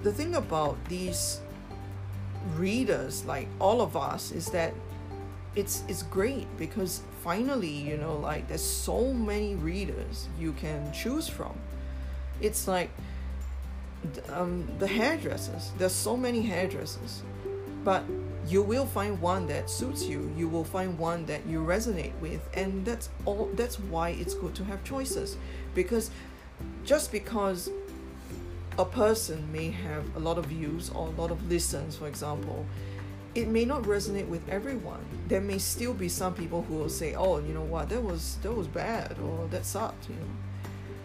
the 0.03 0.13
thing 0.13 0.35
about 0.35 0.77
these 0.87 1.41
readers, 2.55 3.25
like 3.25 3.49
all 3.59 3.81
of 3.81 3.97
us, 3.97 4.31
is 4.31 4.45
that 4.51 4.73
it's 5.53 5.83
it's 5.89 6.03
great 6.03 6.47
because 6.57 7.01
finally, 7.25 7.67
you 7.67 7.97
know, 7.97 8.15
like 8.15 8.47
there's 8.47 8.63
so 8.63 9.11
many 9.11 9.55
readers 9.55 10.29
you 10.39 10.53
can 10.53 10.93
choose 10.93 11.27
from. 11.27 11.59
It's 12.39 12.69
like 12.69 12.89
um, 14.33 14.67
the 14.79 14.87
hairdressers. 14.87 15.71
There's 15.77 15.93
so 15.93 16.17
many 16.17 16.41
hairdressers, 16.41 17.23
but 17.83 18.03
you 18.47 18.61
will 18.61 18.85
find 18.85 19.19
one 19.19 19.47
that 19.47 19.69
suits 19.69 20.05
you. 20.05 20.31
You 20.37 20.47
will 20.47 20.63
find 20.63 20.97
one 20.97 21.25
that 21.25 21.45
you 21.45 21.59
resonate 21.63 22.17
with, 22.21 22.41
and 22.53 22.85
that's 22.85 23.09
all. 23.25 23.49
That's 23.53 23.79
why 23.79 24.09
it's 24.09 24.33
good 24.33 24.55
to 24.55 24.63
have 24.65 24.83
choices, 24.83 25.37
because 25.75 26.11
just 26.83 27.11
because 27.11 27.69
a 28.77 28.85
person 28.85 29.51
may 29.51 29.71
have 29.71 30.15
a 30.15 30.19
lot 30.19 30.37
of 30.37 30.45
views 30.45 30.89
or 30.89 31.07
a 31.07 31.11
lot 31.11 31.31
of 31.31 31.49
listens, 31.49 31.95
for 31.95 32.07
example, 32.07 32.65
it 33.35 33.47
may 33.47 33.65
not 33.65 33.83
resonate 33.83 34.27
with 34.27 34.47
everyone. 34.49 35.03
There 35.27 35.41
may 35.41 35.57
still 35.57 35.93
be 35.93 36.09
some 36.09 36.33
people 36.33 36.63
who 36.63 36.75
will 36.75 36.89
say, 36.89 37.15
"Oh, 37.15 37.39
you 37.39 37.53
know 37.53 37.61
what? 37.61 37.89
That 37.89 38.03
was 38.03 38.37
that 38.43 38.53
was 38.53 38.67
bad," 38.67 39.17
or 39.19 39.47
"That 39.47 39.65
sucked," 39.65 40.09
you 40.09 40.15
know. 40.15 40.31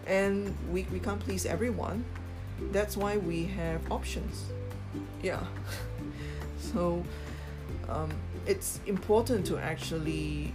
And 0.07 0.55
we 0.71 0.87
we 0.91 0.99
can't 0.99 1.19
please 1.19 1.45
everyone 1.45 2.05
that's 2.71 2.95
why 2.97 3.17
we 3.17 3.45
have 3.45 3.91
options. 3.91 4.45
Yeah. 5.21 5.43
So 6.73 7.03
um, 7.87 8.09
it's 8.47 8.79
important 8.87 9.45
to 9.47 9.57
actually 9.57 10.53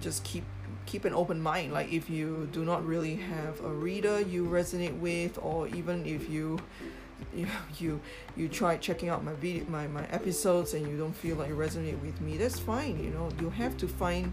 just 0.00 0.24
keep 0.24 0.44
keep 0.86 1.04
an 1.04 1.14
open 1.14 1.40
mind. 1.40 1.72
Like 1.72 1.92
if 1.92 2.10
you 2.10 2.48
do 2.52 2.64
not 2.64 2.84
really 2.84 3.16
have 3.16 3.60
a 3.64 3.68
reader 3.68 4.20
you 4.20 4.44
resonate 4.44 4.98
with 4.98 5.38
or 5.40 5.68
even 5.68 6.04
if 6.06 6.28
you 6.28 6.58
you 7.34 7.46
you, 7.78 8.00
you 8.36 8.48
try 8.48 8.76
checking 8.76 9.08
out 9.08 9.24
my 9.24 9.34
video 9.34 9.64
my, 9.68 9.86
my 9.86 10.04
episodes 10.06 10.74
and 10.74 10.88
you 10.88 10.96
don't 10.96 11.14
feel 11.14 11.36
like 11.36 11.48
you 11.48 11.54
resonate 11.54 12.00
with 12.00 12.20
me 12.20 12.36
that's 12.36 12.58
fine 12.58 13.02
you 13.02 13.10
know. 13.10 13.28
You 13.40 13.50
have 13.50 13.76
to 13.78 13.88
find 13.88 14.32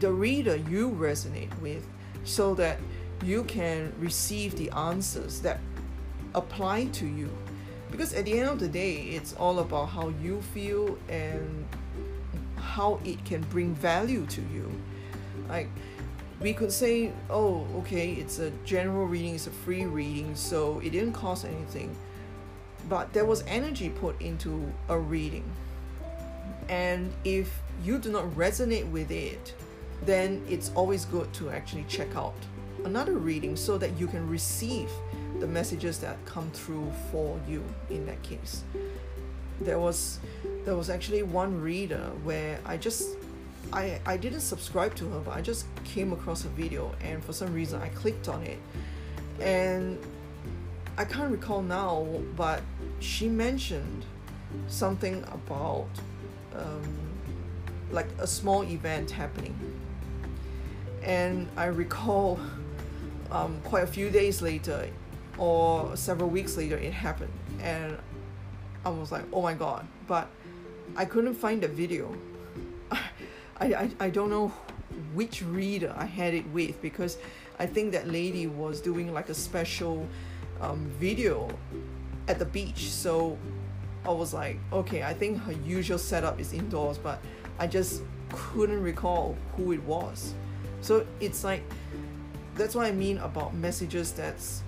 the 0.00 0.10
reader 0.10 0.56
you 0.56 0.90
resonate 0.90 1.56
with 1.60 1.86
so 2.24 2.54
that 2.54 2.78
you 3.22 3.44
can 3.44 3.92
receive 3.98 4.56
the 4.56 4.70
answers 4.70 5.40
that 5.40 5.60
apply 6.34 6.86
to 6.86 7.06
you. 7.06 7.30
Because 7.90 8.14
at 8.14 8.24
the 8.24 8.38
end 8.38 8.48
of 8.48 8.58
the 8.58 8.68
day 8.68 9.10
it's 9.10 9.34
all 9.34 9.58
about 9.60 9.86
how 9.86 10.08
you 10.20 10.40
feel 10.54 10.98
and 11.08 11.66
how 12.56 13.00
it 13.04 13.24
can 13.24 13.42
bring 13.42 13.74
value 13.74 14.26
to 14.26 14.40
you. 14.40 14.70
Like 15.48 15.68
we 16.40 16.52
could 16.52 16.72
say 16.72 17.12
oh 17.30 17.66
okay 17.76 18.14
it's 18.14 18.40
a 18.40 18.50
general 18.64 19.06
reading 19.06 19.36
it's 19.36 19.46
a 19.46 19.50
free 19.50 19.86
reading 19.86 20.34
so 20.34 20.80
it 20.80 20.90
didn't 20.90 21.12
cost 21.12 21.44
anything. 21.44 21.94
But 22.88 23.12
there 23.12 23.24
was 23.24 23.44
energy 23.46 23.90
put 23.90 24.20
into 24.20 24.72
a 24.88 24.98
reading. 24.98 25.44
And 26.68 27.12
if 27.24 27.60
you 27.84 27.98
do 27.98 28.10
not 28.10 28.24
resonate 28.30 28.90
with 28.90 29.10
it 29.10 29.54
then 30.04 30.42
it's 30.48 30.72
always 30.74 31.04
good 31.04 31.32
to 31.34 31.50
actually 31.50 31.84
check 31.88 32.16
out 32.16 32.34
another 32.84 33.18
reading 33.18 33.56
so 33.56 33.78
that 33.78 33.98
you 33.98 34.06
can 34.06 34.28
receive 34.28 34.90
the 35.40 35.46
messages 35.46 35.98
that 35.98 36.16
come 36.24 36.50
through 36.50 36.92
for 37.10 37.38
you 37.48 37.62
in 37.90 38.06
that 38.06 38.22
case. 38.22 38.64
There 39.60 39.78
was 39.78 40.18
there 40.64 40.76
was 40.76 40.90
actually 40.90 41.22
one 41.22 41.60
reader 41.60 42.10
where 42.24 42.58
I 42.64 42.76
just 42.76 43.16
I, 43.72 44.00
I 44.04 44.16
didn't 44.16 44.40
subscribe 44.40 44.94
to 44.96 45.08
her 45.10 45.20
but 45.20 45.36
I 45.36 45.40
just 45.40 45.66
came 45.84 46.12
across 46.12 46.44
a 46.44 46.48
video 46.48 46.94
and 47.00 47.24
for 47.24 47.32
some 47.32 47.52
reason 47.52 47.80
I 47.80 47.88
clicked 47.88 48.28
on 48.28 48.42
it. 48.42 48.58
And 49.40 49.98
I 50.98 51.04
can't 51.04 51.30
recall 51.30 51.62
now 51.62 52.06
but 52.36 52.62
she 53.00 53.28
mentioned 53.28 54.04
something 54.68 55.24
about 55.32 55.88
um, 56.54 57.12
like 57.90 58.08
a 58.18 58.26
small 58.26 58.62
event 58.64 59.10
happening 59.10 59.56
and 61.02 61.48
I 61.56 61.66
recall 61.66 62.38
um, 63.30 63.60
quite 63.64 63.84
a 63.84 63.86
few 63.86 64.10
days 64.10 64.42
later 64.42 64.88
or 65.38 65.96
several 65.96 66.28
weeks 66.28 66.56
later 66.56 66.76
it 66.76 66.92
happened. 66.92 67.32
And 67.60 67.98
I 68.84 68.90
was 68.90 69.12
like 69.12 69.24
oh 69.32 69.42
my 69.42 69.54
god. 69.54 69.86
But 70.06 70.28
I 70.96 71.04
couldn't 71.04 71.34
find 71.34 71.62
the 71.62 71.68
video. 71.68 72.14
I, 72.90 73.00
I, 73.60 73.90
I 74.00 74.10
don't 74.10 74.30
know 74.30 74.48
which 75.14 75.42
reader 75.42 75.94
I 75.96 76.04
had 76.04 76.34
it 76.34 76.46
with 76.48 76.80
because 76.82 77.18
I 77.58 77.66
think 77.66 77.92
that 77.92 78.08
lady 78.08 78.46
was 78.46 78.80
doing 78.80 79.12
like 79.12 79.28
a 79.28 79.34
special 79.34 80.06
um, 80.60 80.90
video 80.98 81.48
at 82.28 82.38
the 82.38 82.44
beach. 82.44 82.90
So 82.90 83.38
I 84.04 84.10
was 84.10 84.34
like 84.34 84.58
okay 84.72 85.02
I 85.02 85.14
think 85.14 85.38
her 85.42 85.52
usual 85.52 85.98
setup 85.98 86.40
is 86.40 86.52
indoors 86.52 86.98
but 86.98 87.20
I 87.58 87.66
just 87.66 88.02
couldn't 88.30 88.82
recall 88.82 89.36
who 89.56 89.72
it 89.72 89.82
was 89.84 90.34
so 90.82 91.06
it's 91.20 91.44
like 91.44 91.62
that's 92.56 92.74
what 92.74 92.84
I 92.84 92.92
mean 92.92 93.18
about 93.18 93.54
messages 93.54 94.12
that's 94.12 94.62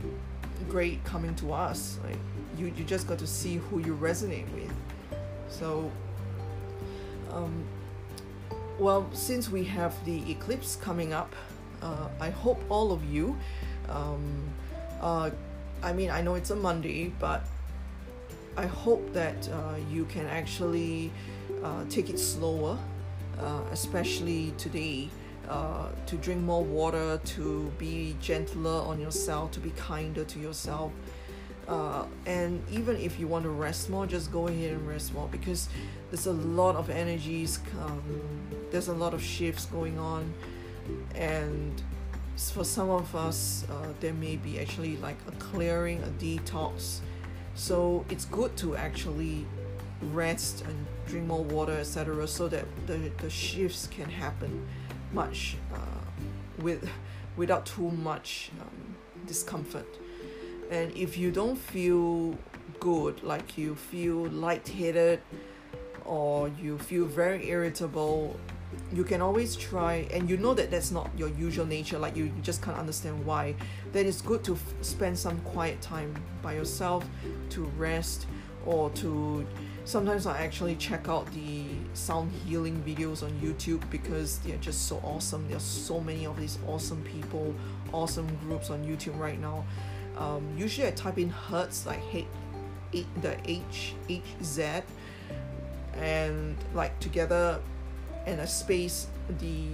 great 0.69 1.05
coming 1.05 1.35
to 1.37 1.53
us. 1.53 1.99
Like 2.05 2.17
you, 2.57 2.73
you 2.77 2.85
just 2.85 3.07
got 3.07 3.19
to 3.19 3.27
see 3.27 3.57
who 3.57 3.81
you 3.81 3.97
resonate 3.97 4.51
with. 4.55 4.73
So, 5.49 5.91
um, 7.31 7.65
well, 8.79 9.09
since 9.13 9.51
we 9.51 9.65
have 9.65 9.93
the 10.05 10.31
eclipse 10.31 10.77
coming 10.77 11.13
up, 11.13 11.35
uh, 11.83 12.09
I 12.21 12.31
hope 12.31 12.63
all 12.69 12.93
of 12.93 13.05
you. 13.05 13.37
Um, 13.89 14.43
uh, 15.01 15.31
I 15.83 15.93
mean, 15.93 16.11
I 16.11 16.23
know 16.23 16.35
it's 16.35 16.51
a 16.51 16.57
Monday, 16.57 17.13
but 17.21 17.45
I 18.57 18.67
hope 18.67 19.13
that 19.13 19.49
uh, 19.49 19.75
you 19.91 20.07
can 20.07 20.27
actually 20.27 21.13
uh, 21.63 21.85
take 21.91 22.09
it 22.09 22.19
slower, 22.19 22.79
uh, 23.39 23.61
especially 23.71 24.55
today 24.57 25.11
uh, 25.49 25.89
to 26.07 26.17
drink 26.17 26.43
more 26.43 26.63
water, 26.63 27.21
to 27.25 27.73
be 27.79 28.17
gentler 28.21 28.81
on 28.83 29.01
yourself, 29.01 29.51
to 29.53 29.61
be 29.61 29.71
kinder 29.71 30.25
to 30.25 30.39
yourself. 30.39 30.93
Uh, 31.67 32.05
and 32.27 32.63
even 32.71 32.97
if 32.97 33.19
you 33.19 33.27
want 33.27 33.45
to 33.45 33.51
rest 33.51 33.89
more, 33.89 34.07
just 34.07 34.31
go 34.31 34.49
ahead 34.49 34.73
and 34.73 34.87
rest 34.87 35.15
more 35.15 35.29
because 35.29 35.69
there's 36.11 36.27
a 36.27 36.33
lot 36.33 36.77
of 36.77 36.91
energies, 36.91 37.59
um, 37.83 38.03
there's 38.71 38.89
a 38.89 38.93
lot 38.93 39.15
of 39.15 39.23
shifts 39.23 39.65
going 39.67 39.99
on, 39.99 40.33
and 41.15 41.83
for 42.37 42.65
some 42.65 42.91
of 42.91 43.15
us, 43.15 43.65
uh, 43.71 43.93
there 44.01 44.13
may 44.13 44.37
be 44.37 44.61
actually 44.61 44.97
like 44.99 45.17
a 45.27 45.33
clearing, 45.33 46.03
a 46.03 46.09
detox. 46.23 47.01
So 47.55 48.05
it's 48.11 48.25
good 48.27 48.57
to 48.59 48.77
actually 48.77 49.47
rest 50.13 50.63
and 50.63 50.87
drink 51.07 51.27
more 51.27 51.45
water, 51.45 51.73
etc., 51.73 52.27
so 52.27 52.49
that 52.49 52.65
the, 52.87 53.11
the 53.19 53.31
shifts 53.31 53.87
can 53.87 54.11
happen 54.11 54.67
much 55.15 55.57
uh, 55.73 55.79
with 56.59 56.89
without 57.37 57.67
too 57.67 57.91
much 57.91 58.51
um, 58.61 58.95
discomfort. 59.27 59.87
And 60.71 60.97
if 60.97 61.17
you 61.19 61.31
don't 61.31 61.57
feel 61.57 62.37
good, 62.81 63.23
like 63.23 63.59
you 63.59 63.75
feel 63.75 64.27
lightheaded 64.27 65.21
or 66.05 66.49
you 66.61 66.79
feel 66.79 67.05
very 67.07 67.49
irritable, 67.49 68.39
you 68.93 69.05
can 69.05 69.21
always 69.21 69.57
try, 69.57 70.07
and 70.13 70.29
you 70.29 70.37
know 70.37 70.55
that 70.55 70.71
that's 70.71 70.91
not 70.91 71.11
your 71.17 71.29
usual 71.29 71.67
nature, 71.67 71.99
like 71.99 72.17
you, 72.17 72.25
you 72.25 72.43
just 72.43 72.63
can't 72.63 72.77
understand 72.77 73.25
why. 73.25 73.55
Then 73.93 74.07
it's 74.07 74.21
good 74.21 74.43
to 74.45 74.55
f- 74.55 74.75
spend 74.81 75.19
some 75.19 75.39
quiet 75.41 75.81
time 75.81 76.15
by 76.43 76.55
yourself 76.55 77.05
to 77.51 77.63
rest 77.77 78.27
or 78.67 78.91
to 78.91 79.47
sometimes 79.85 80.27
I 80.27 80.39
actually 80.39 80.77
check 80.77 81.09
out 81.09 81.31
the 81.33 81.65
sound 81.93 82.33
healing 82.47 82.83
videos 82.87 83.23
on 83.23 83.31
YouTube 83.41 83.83
because 83.91 84.39
they're 84.39 84.57
just 84.57 84.87
so 84.89 84.97
awesome. 85.05 85.49
There's 85.49 85.63
so 85.63 86.01
many 86.01 86.27
of 86.27 86.39
these 86.39 86.59
awesome 86.67 87.03
people, 87.03 87.55
awesome 87.93 88.27
groups 88.37 88.71
on 88.71 88.85
YouTube 88.85 89.19
right 89.19 89.41
now. 89.41 89.65
Um, 90.17 90.47
usually 90.57 90.89
I 90.89 90.93
type 90.93 91.19
in 91.19 91.29
Hertz 91.29 91.87
like 91.87 92.01
H, 92.13 92.27
the 93.21 93.37
H 93.45 93.95
H 94.09 94.23
Z 94.43 94.83
and 95.97 96.57
like 96.75 96.99
together 97.01 97.61
and 98.27 98.41
a 98.41 98.47
space 98.47 99.09
the 99.41 99.67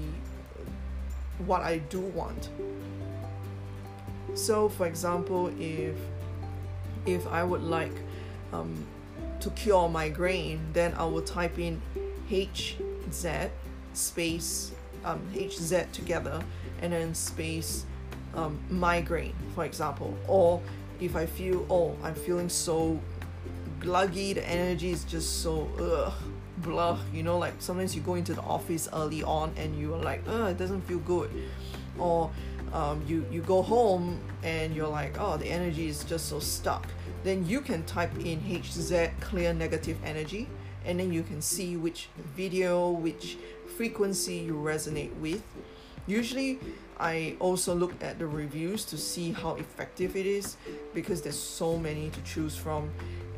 what 1.47 1.63
I 1.63 1.79
do 1.79 2.01
want. 2.01 2.51
So 4.35 4.69
for 4.69 4.87
example, 4.87 5.53
if 5.59 5.97
if 7.07 7.27
I 7.27 7.45
would 7.45 7.63
like 7.63 7.93
um, 8.53 8.87
to 9.41 9.51
cure 9.51 9.89
migraine, 9.89 10.61
then 10.73 10.95
I 10.95 11.05
will 11.05 11.23
type 11.23 11.59
in 11.59 11.81
HZ 12.31 13.51
space 13.93 14.73
um, 15.05 15.21
HZ 15.33 15.91
together 15.93 16.43
and 16.83 16.93
then 16.93 17.15
space 17.15 17.87
um, 18.35 18.59
migraine, 18.69 19.35
for 19.55 19.65
example. 19.65 20.17
Or 20.29 20.61
if 21.01 21.17
I 21.17 21.27
feel, 21.27 21.67
oh, 21.71 21.97
I'm 22.03 22.15
feeling 22.15 22.49
so 22.49 23.01
gluggy, 23.81 24.35
the 24.35 24.47
energy 24.49 24.91
is 24.91 25.05
just 25.05 25.43
so 25.43 25.69
ugh, 25.81 26.13
blah, 26.59 26.99
you 27.13 27.23
know, 27.23 27.39
like 27.39 27.55
sometimes 27.59 27.95
you 27.95 28.03
go 28.03 28.15
into 28.15 28.35
the 28.35 28.43
office 28.43 28.89
early 28.93 29.23
on 29.23 29.53
and 29.57 29.79
you 29.79 29.95
are 29.95 30.03
like, 30.03 30.23
ugh, 30.29 30.51
it 30.51 30.59
doesn't 30.59 30.83
feel 30.83 30.99
good. 30.99 31.31
Or 31.99 32.31
um, 32.73 33.03
you, 33.07 33.27
you 33.31 33.41
go 33.43 33.63
home 33.63 34.21
and 34.43 34.75
you're 34.75 34.89
like, 34.89 35.17
oh, 35.19 35.37
the 35.37 35.47
energy 35.47 35.89
is 35.89 36.05
just 36.05 36.29
so 36.29 36.39
stuck 36.39 36.87
then 37.23 37.47
you 37.47 37.61
can 37.61 37.85
type 37.85 38.15
in 38.19 38.41
HZ 38.41 39.21
clear 39.21 39.53
negative 39.53 39.99
energy 40.05 40.49
and 40.85 40.99
then 40.99 41.13
you 41.13 41.23
can 41.23 41.43
see 41.43 41.77
which 41.77 42.09
video, 42.35 42.91
which 42.91 43.37
frequency 43.77 44.37
you 44.37 44.55
resonate 44.55 45.15
with. 45.17 45.43
Usually, 46.07 46.59
I 46.99 47.37
also 47.39 47.75
look 47.75 47.93
at 48.03 48.19
the 48.19 48.27
reviews 48.27 48.85
to 48.87 48.99
see 48.99 49.33
how 49.33 49.55
effective 49.55 50.17
it 50.17 50.27
is 50.27 50.57
because 50.95 51.23
there's 51.23 51.39
so 51.39 51.79
many 51.79 52.11
to 52.11 52.21
choose 52.23 52.57
from 52.57 52.91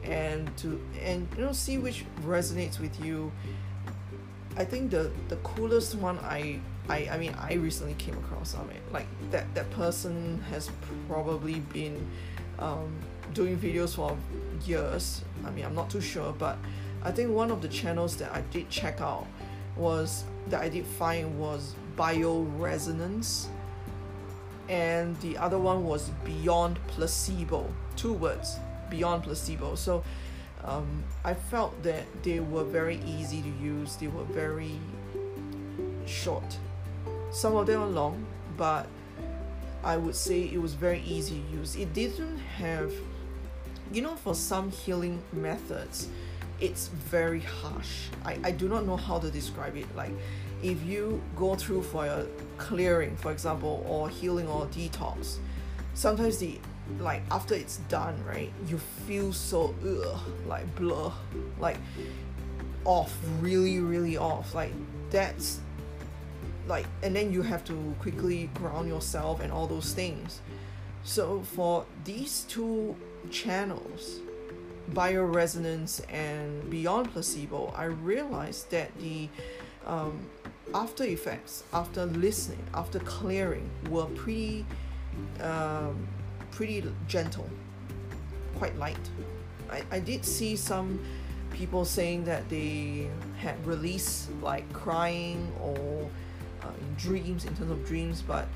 and 0.05 0.57
to 0.57 0.81
and 1.01 1.29
you 1.37 1.45
know 1.45 1.53
see 1.53 1.79
which 1.79 2.05
resonates 2.25 2.81
with 2.81 3.05
you. 3.05 3.31
I 4.57 4.65
think 4.65 4.91
the 4.91 5.11
the 5.29 5.37
coolest 5.37 5.95
one 5.95 6.19
I 6.21 6.61
I, 6.89 7.09
I 7.13 7.19
mean 7.19 7.35
I 7.39 7.55
recently 7.55 7.95
came 7.95 8.17
across 8.19 8.55
I 8.55 8.65
mean 8.65 8.81
like 8.93 9.07
that 9.31 9.55
that 9.55 9.71
person 9.71 10.43
has 10.51 10.71
probably 11.09 11.61
been 11.73 12.05
um, 12.59 12.93
doing 13.33 13.57
videos 13.59 13.95
for 13.95 14.17
years. 14.65 15.23
I 15.45 15.51
mean, 15.51 15.65
I'm 15.65 15.75
not 15.75 15.91
too 15.91 16.01
sure, 16.01 16.33
but 16.39 16.59
I 17.03 17.11
think 17.11 17.31
one 17.31 17.51
of 17.51 17.63
the 17.63 17.69
channels 17.69 18.17
that 18.17 18.33
I 18.33 18.43
did 18.53 18.71
check 18.71 19.01
out 19.01 19.27
was 19.77 20.25
that 20.49 20.61
I 20.61 20.69
did 20.69 20.87
find 20.87 21.39
was 21.39 21.75
Bioresonance, 21.97 23.47
and 24.69 25.19
the 25.21 25.37
other 25.39 25.59
one 25.59 25.85
was 25.85 26.11
Beyond 26.25 26.79
Placebo. 26.89 27.67
Two 27.97 28.13
words, 28.13 28.59
Beyond 28.91 29.25
Placebo. 29.25 29.75
So 29.75 30.05
um, 30.65 31.05
I 31.25 31.35
felt 31.35 31.83
that 31.83 32.05
they 32.23 32.41
were 32.41 32.65
very 32.65 33.01
easy 33.07 33.43
to 33.43 33.49
use. 33.65 33.97
They 33.97 34.09
were 34.09 34.25
very 34.25 34.79
short 36.07 36.59
some 37.33 37.57
of 37.57 37.67
them 37.67 37.81
are 37.81 37.87
long, 37.87 38.27
but 38.59 38.87
I 39.83 39.97
would 39.97 40.15
say 40.15 40.43
it 40.43 40.61
was 40.61 40.75
very 40.75 41.01
easy 41.01 41.41
to 41.41 41.57
use. 41.57 41.77
It 41.77 41.93
didn't 41.95 42.39
have, 42.39 42.93
you 43.93 44.03
know, 44.03 44.15
for 44.17 44.35
some 44.35 44.71
healing 44.71 45.23
methods, 45.33 46.09
it's 46.61 46.89
very 46.89 47.41
harsh. 47.41 48.09
I, 48.25 48.39
I 48.45 48.51
do 48.53 48.69
not 48.69 48.87
know 48.87 48.97
how 48.97 49.19
to 49.19 49.31
describe 49.31 49.77
it. 49.77 49.87
Like, 49.97 50.13
if 50.63 50.83
you 50.85 51.21
go 51.37 51.55
through 51.55 51.83
for 51.83 52.07
a 52.07 52.27
clearing, 52.59 53.17
for 53.17 53.33
example, 53.33 53.85
or 53.89 54.09
healing 54.09 54.47
or 54.47 54.67
detox, 54.67 55.39
sometimes 55.95 56.39
the 56.39 56.59
like 56.99 57.23
after 57.31 57.55
it's 57.55 57.79
done, 57.89 58.23
right, 58.25 58.53
you 58.69 58.79
feel 59.07 59.33
so 59.33 59.75
ugh, 59.85 60.21
like 60.47 60.73
blur, 60.77 61.11
like 61.59 61.79
off, 62.85 63.17
really, 63.41 63.81
really 63.81 64.17
off. 64.17 64.55
Like 64.55 64.73
that's 65.11 65.61
like 66.67 66.87
and 67.03 67.15
then 67.15 67.33
you 67.33 67.43
have 67.43 67.65
to 67.65 67.95
quickly 68.01 68.51
ground 68.55 68.89
yourself 68.89 69.41
and 69.41 69.53
all 69.53 69.67
those 69.67 69.93
things 69.93 70.41
so 71.03 71.41
for 71.41 71.85
these 72.05 72.43
two 72.49 72.95
channels 73.31 74.21
bioresonance 74.93 76.03
and 76.13 76.69
beyond 76.71 77.11
placebo 77.13 77.73
i 77.77 77.85
realized 77.85 78.71
that 78.71 78.91
the 78.99 79.29
um, 79.87 80.27
after 80.75 81.05
effects 81.05 81.65
after 81.73 82.07
listening 82.07 82.63
after 82.75 82.99
clearing 83.01 83.69
were 83.91 84.07
pretty 84.07 84.65
um, 85.41 86.07
pretty 86.51 86.85
gentle 87.09 87.49
quite 88.57 88.77
light. 88.79 89.11
I, 89.71 89.83
I 89.91 89.99
did 89.99 90.25
see 90.25 90.55
some 90.55 91.01
people 91.51 91.85
saying 91.85 92.25
that 92.25 92.49
they 92.49 93.09
had 93.39 93.67
released 93.67 94.31
like 94.41 94.71
crying 94.73 95.53
or 95.61 96.09
uh, 96.63 96.69
in 96.81 96.95
dreams 96.97 97.45
in 97.45 97.55
terms 97.57 97.71
of 97.71 97.85
dreams 97.85 98.23
but 98.23 98.47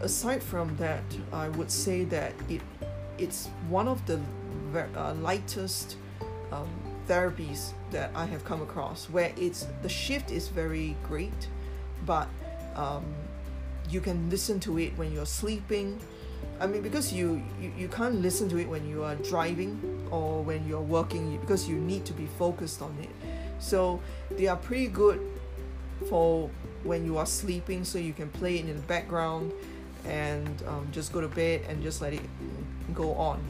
aside 0.00 0.42
from 0.42 0.74
that 0.76 1.02
i 1.32 1.48
would 1.50 1.70
say 1.70 2.04
that 2.04 2.32
it 2.48 2.60
it's 3.18 3.48
one 3.68 3.88
of 3.88 4.04
the 4.06 4.20
ver- 4.72 4.88
uh, 4.96 5.14
lightest 5.14 5.96
um, 6.52 6.68
therapies 7.06 7.72
that 7.90 8.10
i 8.14 8.24
have 8.24 8.44
come 8.44 8.62
across 8.62 9.08
where 9.10 9.32
it's 9.36 9.66
the 9.82 9.88
shift 9.88 10.30
is 10.30 10.48
very 10.48 10.96
great 11.04 11.48
but 12.06 12.28
um, 12.76 13.04
you 13.90 14.00
can 14.00 14.28
listen 14.30 14.60
to 14.60 14.78
it 14.78 14.96
when 14.96 15.12
you're 15.12 15.26
sleeping 15.26 15.98
I 16.60 16.66
mean, 16.66 16.82
because 16.82 17.12
you, 17.12 17.42
you, 17.60 17.72
you 17.76 17.88
can't 17.88 18.16
listen 18.16 18.48
to 18.50 18.58
it 18.58 18.68
when 18.68 18.88
you 18.88 19.04
are 19.04 19.14
driving 19.16 20.08
or 20.10 20.42
when 20.42 20.66
you're 20.68 20.80
working 20.80 21.36
because 21.38 21.68
you 21.68 21.76
need 21.76 22.04
to 22.06 22.12
be 22.12 22.26
focused 22.38 22.82
on 22.82 22.96
it. 23.00 23.10
So 23.60 24.00
they 24.30 24.48
are 24.48 24.56
pretty 24.56 24.88
good 24.88 25.20
for 26.08 26.50
when 26.82 27.04
you 27.04 27.16
are 27.18 27.26
sleeping 27.26 27.84
so 27.84 27.98
you 27.98 28.12
can 28.12 28.28
play 28.30 28.58
it 28.58 28.68
in 28.68 28.76
the 28.76 28.82
background 28.82 29.52
and 30.08 30.62
um, 30.66 30.88
just 30.90 31.12
go 31.12 31.20
to 31.20 31.28
bed 31.28 31.62
and 31.68 31.82
just 31.82 32.00
let 32.00 32.12
it 32.12 32.22
go 32.94 33.14
on. 33.14 33.42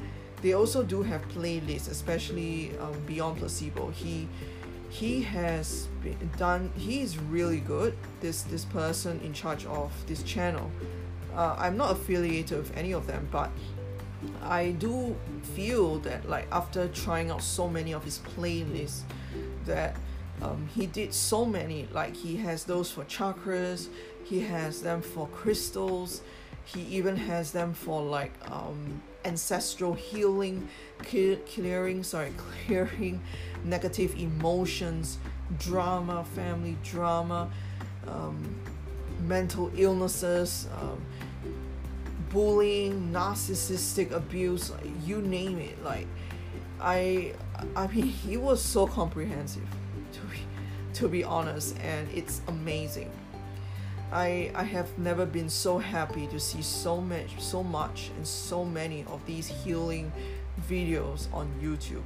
They 0.43 0.53
also 0.53 0.83
do 0.83 1.03
have 1.03 1.27
playlists 1.29 1.91
especially 1.91 2.77
um, 2.79 2.95
beyond 3.07 3.39
placebo. 3.39 3.91
He 3.91 4.29
he 4.91 5.23
has 5.23 5.89
done 6.39 6.73
he 6.77 7.03
is 7.03 7.19
really 7.19 7.61
good 7.61 7.95
this 8.21 8.43
this 8.43 8.65
person 8.65 9.21
in 9.23 9.33
charge 9.33 9.65
of 9.67 9.93
this 10.07 10.23
channel. 10.23 10.71
Uh, 11.35 11.55
i'm 11.59 11.77
not 11.77 11.93
affiliated 11.93 12.59
with 12.59 12.77
any 12.77 12.93
of 12.93 13.07
them 13.07 13.29
but 13.31 13.51
i 14.43 14.73
do 14.73 15.15
feel 15.55 15.99
that 16.01 16.29
like 16.29 16.49
after 16.51 16.89
trying 16.89 17.31
out 17.31 17.41
so 17.41 17.69
many 17.69 17.93
of 17.93 18.03
his 18.03 18.19
playlists 18.35 19.03
that 19.67 19.95
um, 20.43 20.69
he 20.75 20.87
did 20.87 21.13
so 21.13 21.45
many. 21.45 21.89
Like 21.93 22.15
he 22.15 22.37
has 22.37 22.65
those 22.65 22.91
for 22.91 23.05
chakras 23.05 23.89
he 24.25 24.41
has 24.41 24.83
them 24.83 25.01
for 25.01 25.27
crystals 25.29 26.21
he 26.73 26.83
even 26.83 27.17
has 27.17 27.53
them 27.53 27.73
for 27.73 28.03
like 28.03 28.33
um, 28.51 29.03
ancestral 29.25 29.95
healing 29.95 30.69
clearing 30.99 32.03
sorry 32.03 32.33
clearing 32.67 33.21
negative 33.65 34.15
emotions 34.19 35.19
drama 35.59 36.25
family 36.35 36.77
drama 36.85 37.51
um, 38.07 38.55
mental 39.21 39.71
illnesses 39.77 40.69
um, 40.81 41.01
bullying 42.31 43.11
narcissistic 43.11 44.11
abuse 44.13 44.73
you 45.05 45.21
name 45.23 45.59
it 45.59 45.83
like 45.83 46.07
i 46.81 47.33
i 47.75 47.87
mean 47.89 48.07
he 48.27 48.37
was 48.37 48.63
so 48.63 48.87
comprehensive 48.87 49.67
to 50.99 51.09
be 51.09 51.23
honest, 51.23 51.79
and 51.79 52.09
it's 52.13 52.41
amazing. 52.49 53.09
I 54.13 54.51
I 54.55 54.65
have 54.65 54.99
never 54.99 55.27
been 55.27 55.49
so 55.49 55.79
happy 55.79 56.27
to 56.29 56.41
see 56.41 56.63
so 56.63 57.01
much 57.01 57.39
so 57.39 57.63
much 57.63 58.11
and 58.17 58.27
so 58.27 58.65
many 58.65 59.05
of 59.05 59.25
these 59.27 59.49
healing 59.49 60.13
videos 60.69 61.33
on 61.33 61.53
YouTube. 61.61 62.05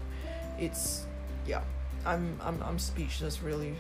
It's 0.59 1.07
yeah, 1.47 1.63
I'm 2.05 2.39
I'm 2.43 2.63
I'm 2.63 2.79
speechless 2.79 3.43
really. 3.43 3.75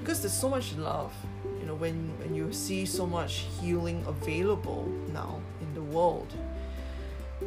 Because 0.00 0.22
there's 0.22 0.32
so 0.32 0.48
much 0.48 0.74
love, 0.76 1.12
you 1.60 1.66
know, 1.66 1.74
when 1.74 2.12
when 2.18 2.34
you 2.34 2.52
see 2.52 2.86
so 2.86 3.06
much 3.06 3.46
healing 3.60 4.04
available 4.06 4.88
now 5.12 5.40
in 5.60 5.74
the 5.74 5.82
world. 5.82 6.32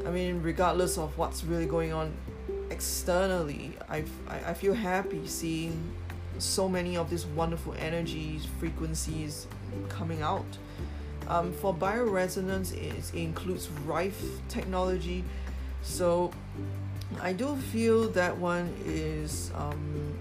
I 0.05 0.11
mean, 0.11 0.41
regardless 0.41 0.97
of 0.97 1.17
what's 1.17 1.43
really 1.43 1.65
going 1.65 1.93
on 1.93 2.13
externally, 2.71 3.73
I've, 3.87 4.11
I, 4.27 4.49
I 4.49 4.53
feel 4.53 4.73
happy 4.73 5.27
seeing 5.27 5.93
so 6.39 6.67
many 6.67 6.97
of 6.97 7.09
these 7.09 7.25
wonderful 7.25 7.73
energies, 7.77 8.45
frequencies 8.59 9.47
coming 9.89 10.21
out. 10.21 10.45
Um, 11.27 11.53
for 11.53 11.73
bioresonance, 11.73 12.73
it 12.73 13.13
includes 13.13 13.69
Rife 13.85 14.23
technology. 14.49 15.23
So 15.81 16.31
I 17.21 17.33
do 17.33 17.55
feel 17.55 18.09
that 18.09 18.37
one 18.37 18.73
is 18.85 19.51
um, 19.55 20.15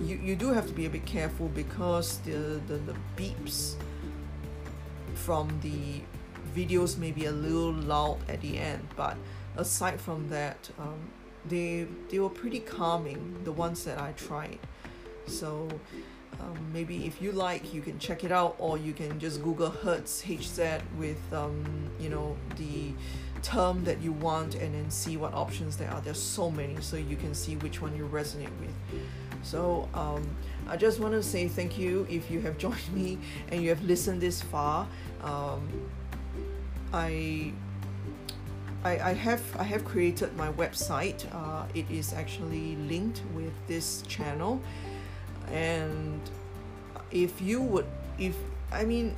you, 0.00 0.16
you 0.16 0.36
do 0.36 0.52
have 0.52 0.66
to 0.66 0.72
be 0.72 0.86
a 0.86 0.90
bit 0.90 1.06
careful 1.06 1.48
because 1.48 2.18
the, 2.18 2.60
the, 2.66 2.74
the 2.74 2.94
beeps 3.16 3.74
from 5.14 5.48
the 5.62 6.00
videos 6.54 6.98
may 6.98 7.12
be 7.12 7.26
a 7.26 7.32
little 7.32 7.72
loud 7.72 8.18
at 8.28 8.40
the 8.40 8.58
end, 8.58 8.86
but 8.96 9.16
aside 9.56 10.00
from 10.00 10.28
that, 10.28 10.70
um, 10.78 10.98
they 11.46 11.86
they 12.10 12.18
were 12.18 12.28
pretty 12.28 12.60
calming. 12.60 13.40
The 13.44 13.52
ones 13.52 13.84
that 13.84 13.98
I 13.98 14.12
tried. 14.12 14.58
So 15.30 15.68
um, 16.40 16.56
maybe 16.72 17.06
if 17.06 17.20
you 17.20 17.32
like, 17.32 17.74
you 17.74 17.80
can 17.80 17.98
check 17.98 18.24
it 18.24 18.32
out, 18.32 18.56
or 18.58 18.78
you 18.78 18.92
can 18.92 19.18
just 19.18 19.42
Google 19.42 19.70
Hertz 19.70 20.22
HZ 20.22 20.80
with 20.98 21.20
um, 21.32 21.64
you 21.98 22.08
know 22.08 22.36
the 22.56 22.92
term 23.42 23.84
that 23.84 24.00
you 24.00 24.12
want, 24.12 24.54
and 24.54 24.74
then 24.74 24.90
see 24.90 25.16
what 25.16 25.34
options 25.34 25.76
there 25.76 25.90
are. 25.90 26.00
There's 26.00 26.22
so 26.22 26.50
many, 26.50 26.80
so 26.80 26.96
you 26.96 27.16
can 27.16 27.34
see 27.34 27.56
which 27.56 27.80
one 27.80 27.96
you 27.96 28.08
resonate 28.08 28.52
with. 28.60 28.74
So 29.42 29.88
um, 29.94 30.26
I 30.68 30.76
just 30.76 31.00
want 31.00 31.14
to 31.14 31.22
say 31.22 31.48
thank 31.48 31.78
you 31.78 32.06
if 32.10 32.30
you 32.30 32.40
have 32.40 32.58
joined 32.66 32.92
me 32.92 33.18
and 33.50 33.62
you 33.62 33.68
have 33.70 33.82
listened 33.82 34.20
this 34.20 34.40
far. 34.40 34.86
Um, 35.22 35.68
I 36.92 37.52
I, 38.84 39.10
I 39.10 39.12
have 39.12 39.42
I 39.58 39.64
have 39.64 39.84
created 39.84 40.34
my 40.36 40.50
website. 40.52 41.26
Uh, 41.34 41.66
it 41.74 41.90
is 41.90 42.14
actually 42.14 42.76
linked 42.76 43.22
with 43.34 43.52
this 43.66 44.02
channel 44.02 44.62
and 45.48 46.20
if 47.10 47.40
you 47.40 47.60
would 47.60 47.86
if 48.18 48.36
i 48.72 48.84
mean 48.84 49.14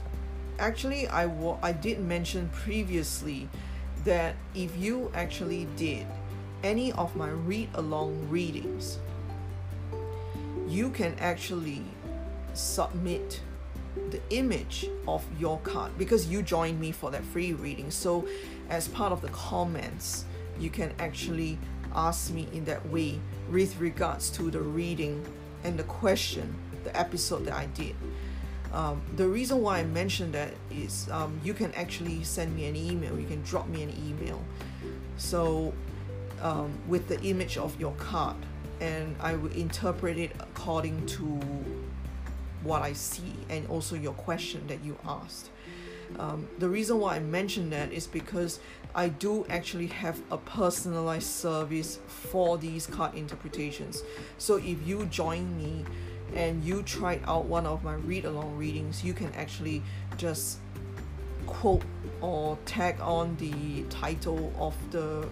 actually 0.58 1.08
I 1.08 1.24
I 1.62 1.72
did 1.72 2.00
mention 2.00 2.48
previously 2.50 3.48
that 4.04 4.34
if 4.54 4.76
you 4.76 5.10
actually 5.14 5.66
did 5.76 6.06
any 6.62 6.92
of 6.92 7.14
my 7.16 7.28
read 7.28 7.68
along 7.74 8.28
readings 8.28 8.98
you 10.68 10.90
can 10.90 11.14
actually 11.18 11.82
submit 12.54 13.40
the 14.10 14.20
image 14.30 14.88
of 15.06 15.24
your 15.38 15.58
card 15.60 15.96
because 15.98 16.26
you 16.26 16.42
joined 16.42 16.80
me 16.80 16.92
for 16.92 17.10
that 17.10 17.22
free 17.24 17.52
reading. 17.52 17.90
So 17.90 18.26
as 18.70 18.88
part 18.88 19.12
of 19.12 19.20
the 19.20 19.28
comments 19.28 20.24
you 20.58 20.70
can 20.70 20.92
actually 20.98 21.58
ask 21.94 22.32
me 22.32 22.48
in 22.52 22.64
that 22.64 22.86
way 22.88 23.18
with 23.50 23.78
regards 23.78 24.30
to 24.30 24.50
the 24.50 24.60
reading 24.60 25.26
and 25.64 25.78
the 25.78 25.84
question, 25.84 26.54
the 26.84 26.96
episode 26.98 27.46
that 27.46 27.54
I 27.54 27.66
did. 27.66 27.94
Um, 28.72 29.02
the 29.16 29.28
reason 29.28 29.60
why 29.60 29.80
I 29.80 29.84
mentioned 29.84 30.32
that 30.34 30.54
is 30.70 31.08
um, 31.10 31.38
you 31.44 31.52
can 31.52 31.74
actually 31.74 32.24
send 32.24 32.56
me 32.56 32.66
an 32.66 32.76
email, 32.76 33.18
you 33.18 33.26
can 33.26 33.42
drop 33.42 33.68
me 33.68 33.82
an 33.82 33.92
email. 34.08 34.42
So, 35.18 35.74
um, 36.40 36.78
with 36.88 37.08
the 37.08 37.20
image 37.22 37.58
of 37.58 37.78
your 37.78 37.92
card, 37.92 38.36
and 38.80 39.14
I 39.20 39.34
will 39.36 39.52
interpret 39.52 40.18
it 40.18 40.32
according 40.40 41.06
to 41.06 41.40
what 42.62 42.82
I 42.82 42.92
see 42.94 43.34
and 43.48 43.66
also 43.68 43.94
your 43.94 44.14
question 44.14 44.66
that 44.68 44.82
you 44.82 44.96
asked. 45.06 45.50
Um, 46.18 46.48
the 46.58 46.68
reason 46.68 46.98
why 46.98 47.16
I 47.16 47.20
mention 47.20 47.70
that 47.70 47.92
is 47.92 48.06
because 48.06 48.60
I 48.94 49.08
do 49.08 49.46
actually 49.48 49.86
have 49.88 50.20
a 50.30 50.36
personalized 50.36 51.26
service 51.26 51.98
for 52.06 52.58
these 52.58 52.86
card 52.86 53.14
interpretations. 53.14 54.02
So 54.38 54.56
if 54.56 54.86
you 54.86 55.06
join 55.06 55.56
me 55.56 55.84
and 56.34 56.62
you 56.64 56.82
tried 56.82 57.22
out 57.26 57.46
one 57.46 57.66
of 57.66 57.84
my 57.84 57.94
read 57.94 58.24
along 58.24 58.56
readings, 58.56 59.02
you 59.04 59.14
can 59.14 59.32
actually 59.34 59.82
just 60.16 60.58
quote 61.46 61.82
or 62.20 62.58
tag 62.66 63.00
on 63.00 63.36
the 63.36 63.82
title 63.84 64.52
of 64.58 64.74
the 64.90 65.28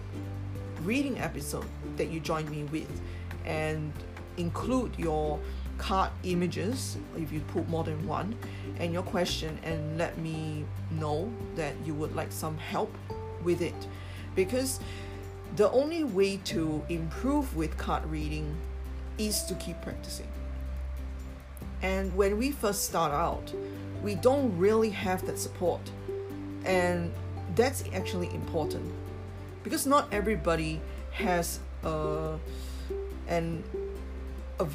reading 0.83 1.19
episode 1.19 1.65
that 1.97 2.09
you 2.09 2.19
joined 2.19 2.49
me 2.49 2.63
with 2.65 3.01
and 3.45 3.93
include 4.37 4.97
your 4.97 5.39
card 5.81 6.11
images 6.23 6.97
if 7.17 7.31
you 7.31 7.39
put 7.39 7.67
more 7.67 7.83
than 7.83 8.07
one 8.07 8.35
and 8.77 8.93
your 8.93 9.01
question 9.01 9.57
and 9.63 9.97
let 9.97 10.15
me 10.19 10.63
know 10.91 11.27
that 11.55 11.73
you 11.83 11.95
would 11.95 12.15
like 12.15 12.31
some 12.31 12.55
help 12.57 12.95
with 13.43 13.61
it. 13.61 13.87
Because 14.35 14.79
the 15.55 15.69
only 15.71 16.03
way 16.03 16.37
to 16.45 16.83
improve 16.87 17.55
with 17.55 17.75
card 17.77 18.05
reading 18.05 18.55
is 19.17 19.43
to 19.45 19.55
keep 19.55 19.81
practicing. 19.81 20.27
And 21.81 22.15
when 22.15 22.37
we 22.37 22.51
first 22.51 22.85
start 22.85 23.11
out 23.11 23.51
we 24.03 24.15
don't 24.15 24.55
really 24.57 24.89
have 24.89 25.25
that 25.25 25.37
support. 25.37 25.81
And 26.63 27.11
that's 27.55 27.83
actually 27.93 28.33
important. 28.33 28.91
Because 29.63 29.85
not 29.85 30.11
everybody 30.11 30.81
has 31.11 31.59
uh, 31.83 32.37
an 33.27 33.63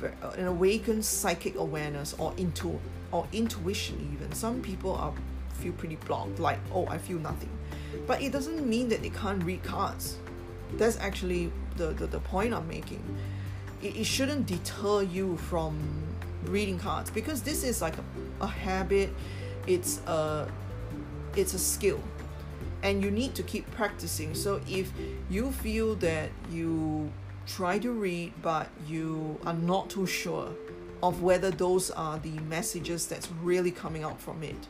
an 0.02 0.46
uh, 0.46 0.50
awakened 0.50 1.04
psychic 1.04 1.56
awareness 1.56 2.14
or 2.18 2.32
into 2.36 2.78
or 3.12 3.26
intuition 3.32 4.10
even. 4.14 4.32
Some 4.32 4.62
people 4.62 4.94
are 4.94 5.12
feel 5.54 5.72
pretty 5.72 5.96
blocked 6.04 6.38
like 6.38 6.58
oh 6.72 6.86
i 6.86 6.98
feel 6.98 7.18
nothing. 7.18 7.48
But 8.06 8.20
it 8.20 8.30
doesn't 8.30 8.66
mean 8.66 8.88
that 8.90 9.02
they 9.02 9.10
can't 9.10 9.42
read 9.42 9.62
cards. 9.62 10.18
That's 10.74 10.98
actually 10.98 11.50
the 11.76 11.88
the, 11.88 12.06
the 12.06 12.20
point 12.20 12.52
i'm 12.54 12.68
making. 12.68 13.02
It, 13.82 13.96
it 13.96 14.04
shouldn't 14.04 14.46
deter 14.46 15.02
you 15.02 15.36
from 15.36 15.78
reading 16.44 16.78
cards 16.78 17.10
because 17.10 17.42
this 17.42 17.64
is 17.64 17.82
like 17.82 17.96
a, 17.98 18.04
a 18.44 18.46
habit. 18.46 19.10
It's 19.66 20.00
a 20.06 20.48
it's 21.36 21.54
a 21.54 21.58
skill. 21.58 22.00
And 22.82 23.02
you 23.02 23.10
need 23.10 23.34
to 23.34 23.42
keep 23.42 23.68
practicing. 23.72 24.34
So 24.34 24.60
if 24.68 24.92
you 25.30 25.50
feel 25.50 25.96
that 25.96 26.30
you 26.50 27.10
try 27.46 27.78
to 27.78 27.92
read 27.92 28.32
but 28.42 28.68
you 28.86 29.38
are 29.46 29.54
not 29.54 29.88
too 29.88 30.06
sure 30.06 30.52
of 31.02 31.22
whether 31.22 31.50
those 31.50 31.90
are 31.90 32.18
the 32.18 32.38
messages 32.40 33.06
that's 33.06 33.30
really 33.42 33.70
coming 33.70 34.02
out 34.02 34.20
from 34.20 34.42
it. 34.42 34.66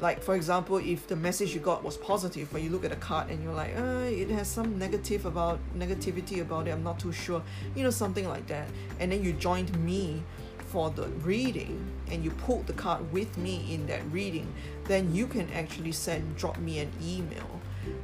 Like 0.00 0.22
for 0.22 0.34
example 0.34 0.76
if 0.78 1.06
the 1.06 1.16
message 1.16 1.54
you 1.54 1.60
got 1.60 1.82
was 1.82 1.96
positive 1.96 2.48
but 2.52 2.62
you 2.62 2.70
look 2.70 2.84
at 2.84 2.90
the 2.90 2.96
card 2.96 3.30
and 3.30 3.42
you're 3.42 3.52
like 3.52 3.76
uh, 3.76 4.04
it 4.04 4.30
has 4.30 4.48
some 4.48 4.78
negative 4.78 5.26
about 5.26 5.58
negativity 5.76 6.40
about 6.40 6.66
it 6.66 6.70
i'm 6.70 6.82
not 6.82 6.98
too 6.98 7.12
sure 7.12 7.42
you 7.74 7.82
know 7.82 7.90
something 7.90 8.28
like 8.28 8.46
that. 8.46 8.68
And 9.00 9.12
then 9.12 9.22
you 9.22 9.32
joined 9.32 9.76
me 9.84 10.22
for 10.68 10.90
the 10.90 11.08
reading 11.24 11.84
and 12.10 12.24
you 12.24 12.30
pulled 12.30 12.66
the 12.66 12.72
card 12.72 13.12
with 13.12 13.36
me 13.38 13.66
in 13.72 13.86
that 13.86 14.02
reading 14.10 14.52
then 14.84 15.14
you 15.14 15.26
can 15.26 15.50
actually 15.52 15.92
send 15.92 16.36
drop 16.36 16.58
me 16.58 16.78
an 16.78 16.90
email 17.02 17.60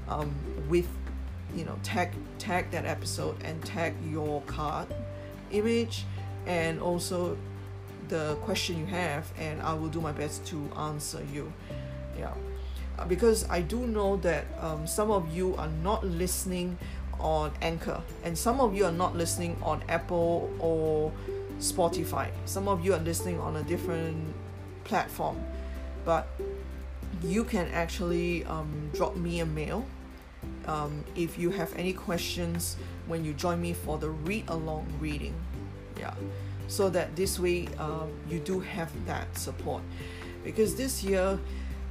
um, 0.08 0.34
with 0.68 0.88
you 1.54 1.64
know 1.64 1.78
tag 1.82 2.10
tag 2.38 2.70
that 2.70 2.84
episode 2.86 3.36
and 3.44 3.64
tag 3.64 3.94
your 4.10 4.42
card 4.42 4.88
image 5.50 6.04
and 6.46 6.80
also 6.80 7.36
the 8.08 8.36
question 8.42 8.78
you 8.78 8.86
have 8.86 9.30
and 9.38 9.62
I 9.62 9.74
will 9.74 9.88
do 9.88 10.00
my 10.00 10.12
best 10.12 10.44
to 10.46 10.70
answer 10.76 11.24
you. 11.32 11.52
Yeah. 12.18 12.34
Uh, 12.98 13.06
because 13.06 13.48
I 13.48 13.62
do 13.62 13.86
know 13.86 14.16
that 14.18 14.44
um, 14.60 14.86
some 14.86 15.10
of 15.10 15.34
you 15.34 15.54
are 15.56 15.70
not 15.82 16.04
listening 16.04 16.76
on 17.18 17.52
Anchor 17.62 18.02
and 18.24 18.36
some 18.36 18.60
of 18.60 18.74
you 18.74 18.84
are 18.84 18.92
not 18.92 19.16
listening 19.16 19.56
on 19.62 19.82
Apple 19.88 20.52
or 20.58 21.12
Spotify. 21.58 22.30
Some 22.44 22.68
of 22.68 22.84
you 22.84 22.92
are 22.92 23.00
listening 23.00 23.40
on 23.40 23.56
a 23.56 23.62
different 23.62 24.34
platform. 24.84 25.42
But 26.04 26.28
you 27.22 27.44
can 27.44 27.68
actually 27.68 28.44
um, 28.44 28.90
drop 28.92 29.16
me 29.16 29.40
a 29.40 29.46
mail 29.46 29.86
um, 30.66 31.04
if 31.16 31.38
you 31.38 31.50
have 31.50 31.74
any 31.76 31.92
questions 31.92 32.76
when 33.06 33.24
you 33.24 33.32
join 33.32 33.60
me 33.60 33.72
for 33.72 33.98
the 33.98 34.10
read 34.10 34.44
along 34.48 34.86
reading. 35.00 35.34
Yeah. 35.98 36.14
So 36.68 36.88
that 36.90 37.14
this 37.16 37.38
way 37.38 37.68
um, 37.78 38.10
you 38.28 38.38
do 38.38 38.60
have 38.60 38.90
that 39.06 39.36
support. 39.36 39.82
Because 40.44 40.74
this 40.74 41.04
year 41.04 41.38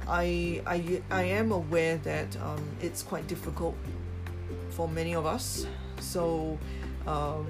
I, 0.08 0.60
I, 0.66 1.02
I 1.10 1.22
am 1.22 1.52
aware 1.52 1.96
that 1.98 2.36
um, 2.42 2.64
it's 2.80 3.02
quite 3.02 3.26
difficult 3.28 3.76
for 4.70 4.88
many 4.88 5.14
of 5.14 5.26
us. 5.26 5.66
So 6.00 6.58
um, 7.06 7.46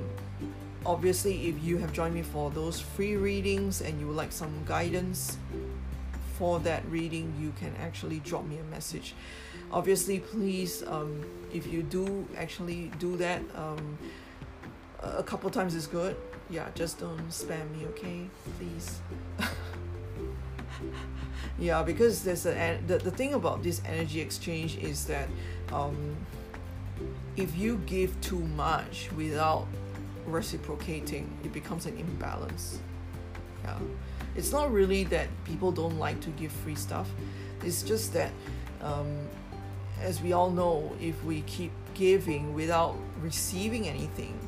obviously 0.85 1.49
if 1.49 1.63
you 1.63 1.79
have 1.79 1.93
joined 1.93 2.15
me 2.15 2.23
for 2.23 2.51
those 2.51 2.81
free 2.81 3.17
readings 3.17 3.81
and 3.81 3.99
you 4.01 4.07
would 4.07 4.17
like 4.17 4.33
some 4.33 4.53
guidance 4.65 5.39
for 6.37 6.59
that 6.61 6.85
reading 6.89 7.33
you 7.39 7.53
can 7.59 7.75
actually 7.81 8.19
drop 8.21 8.45
me 8.47 8.59
a 8.59 8.65
message 8.65 9.15
obviously 9.73 10.21
please 10.21 10.83
um, 10.87 11.25
if 11.53 11.67
you 11.67 11.83
do 11.83 12.27
actually 12.37 12.91
do 12.99 13.17
that 13.17 13.41
um, 13.55 13.99
a 15.03 15.23
couple 15.23 15.51
times 15.51 15.75
is 15.75 15.87
good. 15.87 16.17
Yeah 16.51 16.69
just 16.75 16.99
don't 17.01 17.29
spam 17.29 17.71
me 17.77 17.87
okay? 17.87 18.29
Please. 18.59 19.01
Yeah 21.59 21.83
because 21.83 22.25
there's 22.25 22.47
a 22.47 22.81
the, 22.87 22.99
the 22.99 23.11
thing 23.11 23.35
about 23.35 23.63
this 23.63 23.83
energy 23.85 24.21
exchange 24.21 24.79
is 24.79 25.05
that 25.07 25.29
um, 25.73 26.17
if 27.37 27.57
you 27.57 27.77
give 27.87 28.19
too 28.21 28.41
much 28.41 29.11
without 29.17 29.67
reciprocating 30.27 31.31
it 31.45 31.53
becomes 31.53 31.87
an 31.87 31.97
imbalance. 31.99 32.81
Yeah. 33.65 33.79
It's 34.35 34.51
not 34.51 34.73
really 34.73 35.05
that 35.05 35.29
people 35.45 35.71
don't 35.73 35.99
like 35.99 36.21
to 36.23 36.31
give 36.31 36.51
free 36.51 36.75
stuff. 36.75 37.09
It's 37.63 37.83
just 37.83 38.13
that 38.15 38.33
um, 38.81 39.29
as 40.01 40.21
we 40.21 40.33
all 40.33 40.51
know, 40.51 40.93
if 41.01 41.23
we 41.25 41.43
keep 41.43 41.73
giving 41.95 42.55
without 42.55 42.97
receiving 43.21 43.89
anything, 43.89 44.39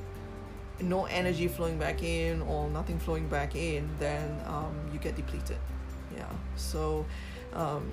no 0.80 1.05
energy 1.07 1.49
flowing 1.49 1.78
back 1.78 2.03
in 2.03 2.42
or 2.42 2.68
nothing 2.68 2.99
flowing 2.99 3.28
back 3.28 3.55
in, 3.55 3.88
then 3.99 4.40
um, 4.47 4.74
you 4.92 4.99
get 4.99 5.16
depleted. 5.16 5.59
Yeah. 6.16 6.24
So 6.57 7.05
um, 7.53 7.90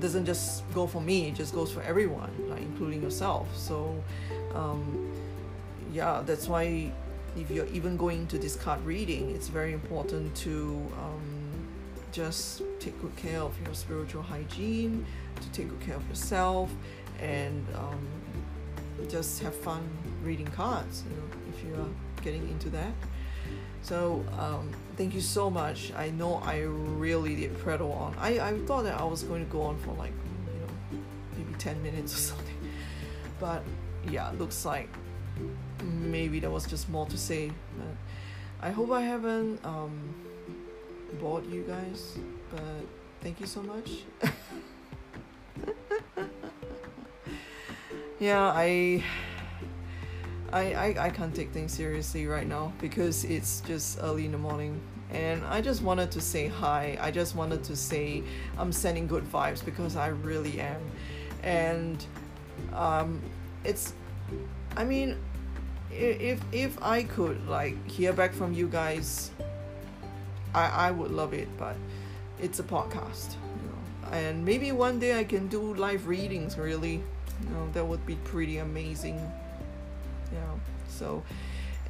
doesn't 0.00 0.26
just 0.26 0.62
go 0.74 0.86
for 0.86 1.00
me; 1.00 1.28
it 1.28 1.34
just 1.34 1.54
goes 1.54 1.72
for 1.72 1.82
everyone, 1.82 2.30
like 2.48 2.62
including 2.62 3.02
yourself. 3.02 3.48
So 3.56 4.02
um, 4.54 5.12
yeah, 5.92 6.22
that's 6.24 6.48
why 6.48 6.92
if 7.36 7.50
you're 7.50 7.66
even 7.66 7.96
going 7.96 8.26
to 8.28 8.38
this 8.38 8.56
card 8.56 8.84
reading, 8.84 9.30
it's 9.30 9.48
very 9.48 9.72
important 9.72 10.34
to 10.36 10.86
um, 11.00 11.44
just 12.12 12.62
take 12.78 13.00
good 13.00 13.14
care 13.16 13.40
of 13.40 13.52
your 13.64 13.74
spiritual 13.74 14.22
hygiene, 14.22 15.04
to 15.44 15.50
take 15.52 15.68
good 15.68 15.80
care 15.80 15.96
of 15.96 16.08
yourself, 16.08 16.70
and 17.20 17.66
um, 17.76 18.06
just 19.08 19.42
have 19.42 19.54
fun 19.54 19.82
reading 20.22 20.46
cards 20.46 21.04
you 21.08 21.16
know 21.16 21.22
if 21.50 21.64
you 21.64 21.74
are 21.82 22.22
getting 22.22 22.48
into 22.48 22.70
that. 22.70 22.92
So 23.82 24.24
um, 24.38 24.70
thank 24.96 25.14
you 25.14 25.20
so 25.20 25.50
much. 25.50 25.92
I 25.94 26.08
know 26.10 26.36
i 26.36 26.60
really 26.60 27.34
did 27.36 27.58
prattle 27.58 27.92
on. 27.92 28.14
I, 28.18 28.40
I 28.40 28.58
thought 28.60 28.84
that 28.84 28.98
i 28.98 29.04
was 29.04 29.22
going 29.22 29.44
to 29.44 29.52
go 29.52 29.62
on 29.62 29.78
for 29.78 29.92
like 29.92 30.12
you 30.52 30.60
know 30.60 31.02
maybe 31.36 31.54
10 31.58 31.82
minutes 31.82 32.14
or 32.14 32.18
something. 32.32 32.56
But 33.38 33.62
yeah 34.08 34.30
looks 34.38 34.64
like 34.64 34.88
maybe 35.82 36.40
there 36.40 36.50
was 36.50 36.66
just 36.66 36.88
more 36.88 37.06
to 37.06 37.18
say. 37.18 37.50
I 38.62 38.70
hope 38.70 38.90
i 38.92 39.02
haven't 39.02 39.62
um, 39.62 40.14
bored 41.20 41.44
you 41.46 41.62
guys 41.64 42.16
but 42.50 42.62
thank 43.20 43.38
you 43.40 43.46
so 43.46 43.62
much 43.62 43.90
yeah 48.24 48.52
I, 48.54 49.04
I 50.52 50.62
I 50.84 50.86
I 51.06 51.10
can't 51.10 51.34
take 51.34 51.50
things 51.52 51.72
seriously 51.72 52.26
right 52.26 52.46
now 52.46 52.72
because 52.80 53.24
it's 53.24 53.60
just 53.60 53.98
early 54.00 54.24
in 54.24 54.32
the 54.32 54.38
morning 54.38 54.80
and 55.14 55.44
I 55.44 55.60
just 55.60 55.82
wanted 55.82 56.10
to 56.12 56.20
say 56.20 56.48
hi. 56.48 56.98
I 57.00 57.10
just 57.10 57.36
wanted 57.36 57.62
to 57.64 57.76
say 57.76 58.22
I'm 58.58 58.72
sending 58.72 59.06
good 59.06 59.24
vibes 59.24 59.64
because 59.64 59.96
I 59.96 60.08
really 60.08 60.60
am. 60.60 60.80
And 61.42 62.04
um, 62.72 63.22
it's, 63.62 63.92
I 64.76 64.84
mean, 64.84 65.16
if 65.92 66.40
if 66.50 66.82
I 66.82 67.04
could 67.04 67.46
like 67.46 67.76
hear 67.88 68.12
back 68.12 68.32
from 68.32 68.52
you 68.52 68.66
guys, 68.66 69.30
I 70.52 70.88
I 70.88 70.90
would 70.90 71.12
love 71.12 71.32
it. 71.32 71.48
But 71.56 71.76
it's 72.40 72.58
a 72.58 72.64
podcast, 72.64 73.34
you 73.34 73.68
know. 73.68 74.18
And 74.18 74.44
maybe 74.44 74.72
one 74.72 74.98
day 74.98 75.18
I 75.18 75.24
can 75.24 75.46
do 75.46 75.74
live 75.74 76.08
readings. 76.08 76.58
Really, 76.58 77.04
you 77.42 77.50
know 77.50 77.68
that 77.72 77.84
would 77.84 78.04
be 78.06 78.16
pretty 78.16 78.58
amazing 78.58 79.16
yeah 80.32 80.40
so 80.88 81.22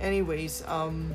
anyways 0.01 0.64
um 0.66 1.14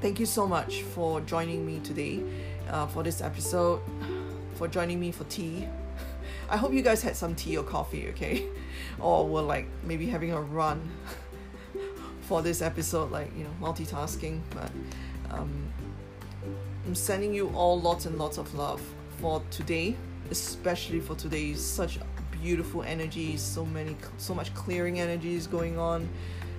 thank 0.00 0.18
you 0.20 0.26
so 0.26 0.46
much 0.46 0.82
for 0.82 1.20
joining 1.22 1.66
me 1.66 1.80
today 1.80 2.22
uh, 2.68 2.86
for 2.86 3.02
this 3.02 3.20
episode 3.20 3.80
for 4.54 4.68
joining 4.68 5.00
me 5.00 5.10
for 5.10 5.24
tea 5.24 5.66
i 6.50 6.56
hope 6.56 6.72
you 6.72 6.82
guys 6.82 7.02
had 7.02 7.16
some 7.16 7.34
tea 7.34 7.56
or 7.56 7.64
coffee 7.64 8.08
okay 8.08 8.46
or 9.00 9.28
were 9.28 9.42
like 9.42 9.66
maybe 9.84 10.06
having 10.06 10.32
a 10.32 10.40
run 10.40 10.88
for 12.22 12.42
this 12.42 12.62
episode 12.62 13.10
like 13.10 13.30
you 13.36 13.44
know 13.44 13.54
multitasking 13.60 14.40
but 14.50 14.70
um 15.30 15.70
I'm 16.90 16.94
sending 16.94 17.34
you 17.34 17.48
all 17.50 17.80
lots 17.80 18.06
and 18.06 18.18
lots 18.18 18.38
of 18.38 18.52
love 18.54 18.82
for 19.18 19.42
today, 19.50 19.96
especially 20.30 21.00
for 21.00 21.14
today. 21.14 21.54
Such 21.54 21.98
beautiful 22.42 22.82
energies, 22.82 23.40
so 23.40 23.64
many, 23.64 23.96
so 24.18 24.34
much 24.34 24.54
clearing 24.54 25.00
energies 25.00 25.46
going 25.46 25.78
on. 25.78 26.08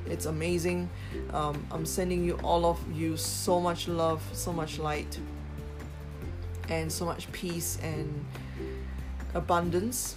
It's 0.08 0.26
amazing. 0.26 0.90
Um, 1.34 1.66
I'm 1.72 1.86
sending 1.86 2.24
you 2.24 2.40
all 2.44 2.66
of 2.66 2.80
you 2.92 3.18
so 3.18 3.60
much 3.60 3.88
love, 3.88 4.22
so 4.34 4.52
much 4.52 4.80
light, 4.80 5.20
and 6.70 6.92
so 6.92 7.06
much 7.06 7.32
peace 7.32 7.78
and 7.84 8.26
abundance. 9.34 10.16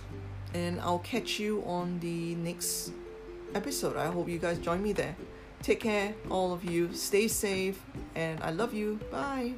And 0.54 0.80
I'll 0.80 1.00
catch 1.00 1.38
you 1.38 1.62
on 1.66 1.98
the 2.00 2.34
next 2.36 2.92
episode. 3.54 3.96
I 3.96 4.06
hope 4.06 4.28
you 4.28 4.38
guys 4.38 4.58
join 4.58 4.82
me 4.82 4.92
there. 4.92 5.16
Take 5.62 5.80
care, 5.80 6.14
all 6.30 6.52
of 6.52 6.64
you. 6.64 6.92
Stay 6.92 7.26
safe, 7.28 7.80
and 8.14 8.40
I 8.42 8.50
love 8.50 8.74
you. 8.74 9.00
Bye. 9.10 9.54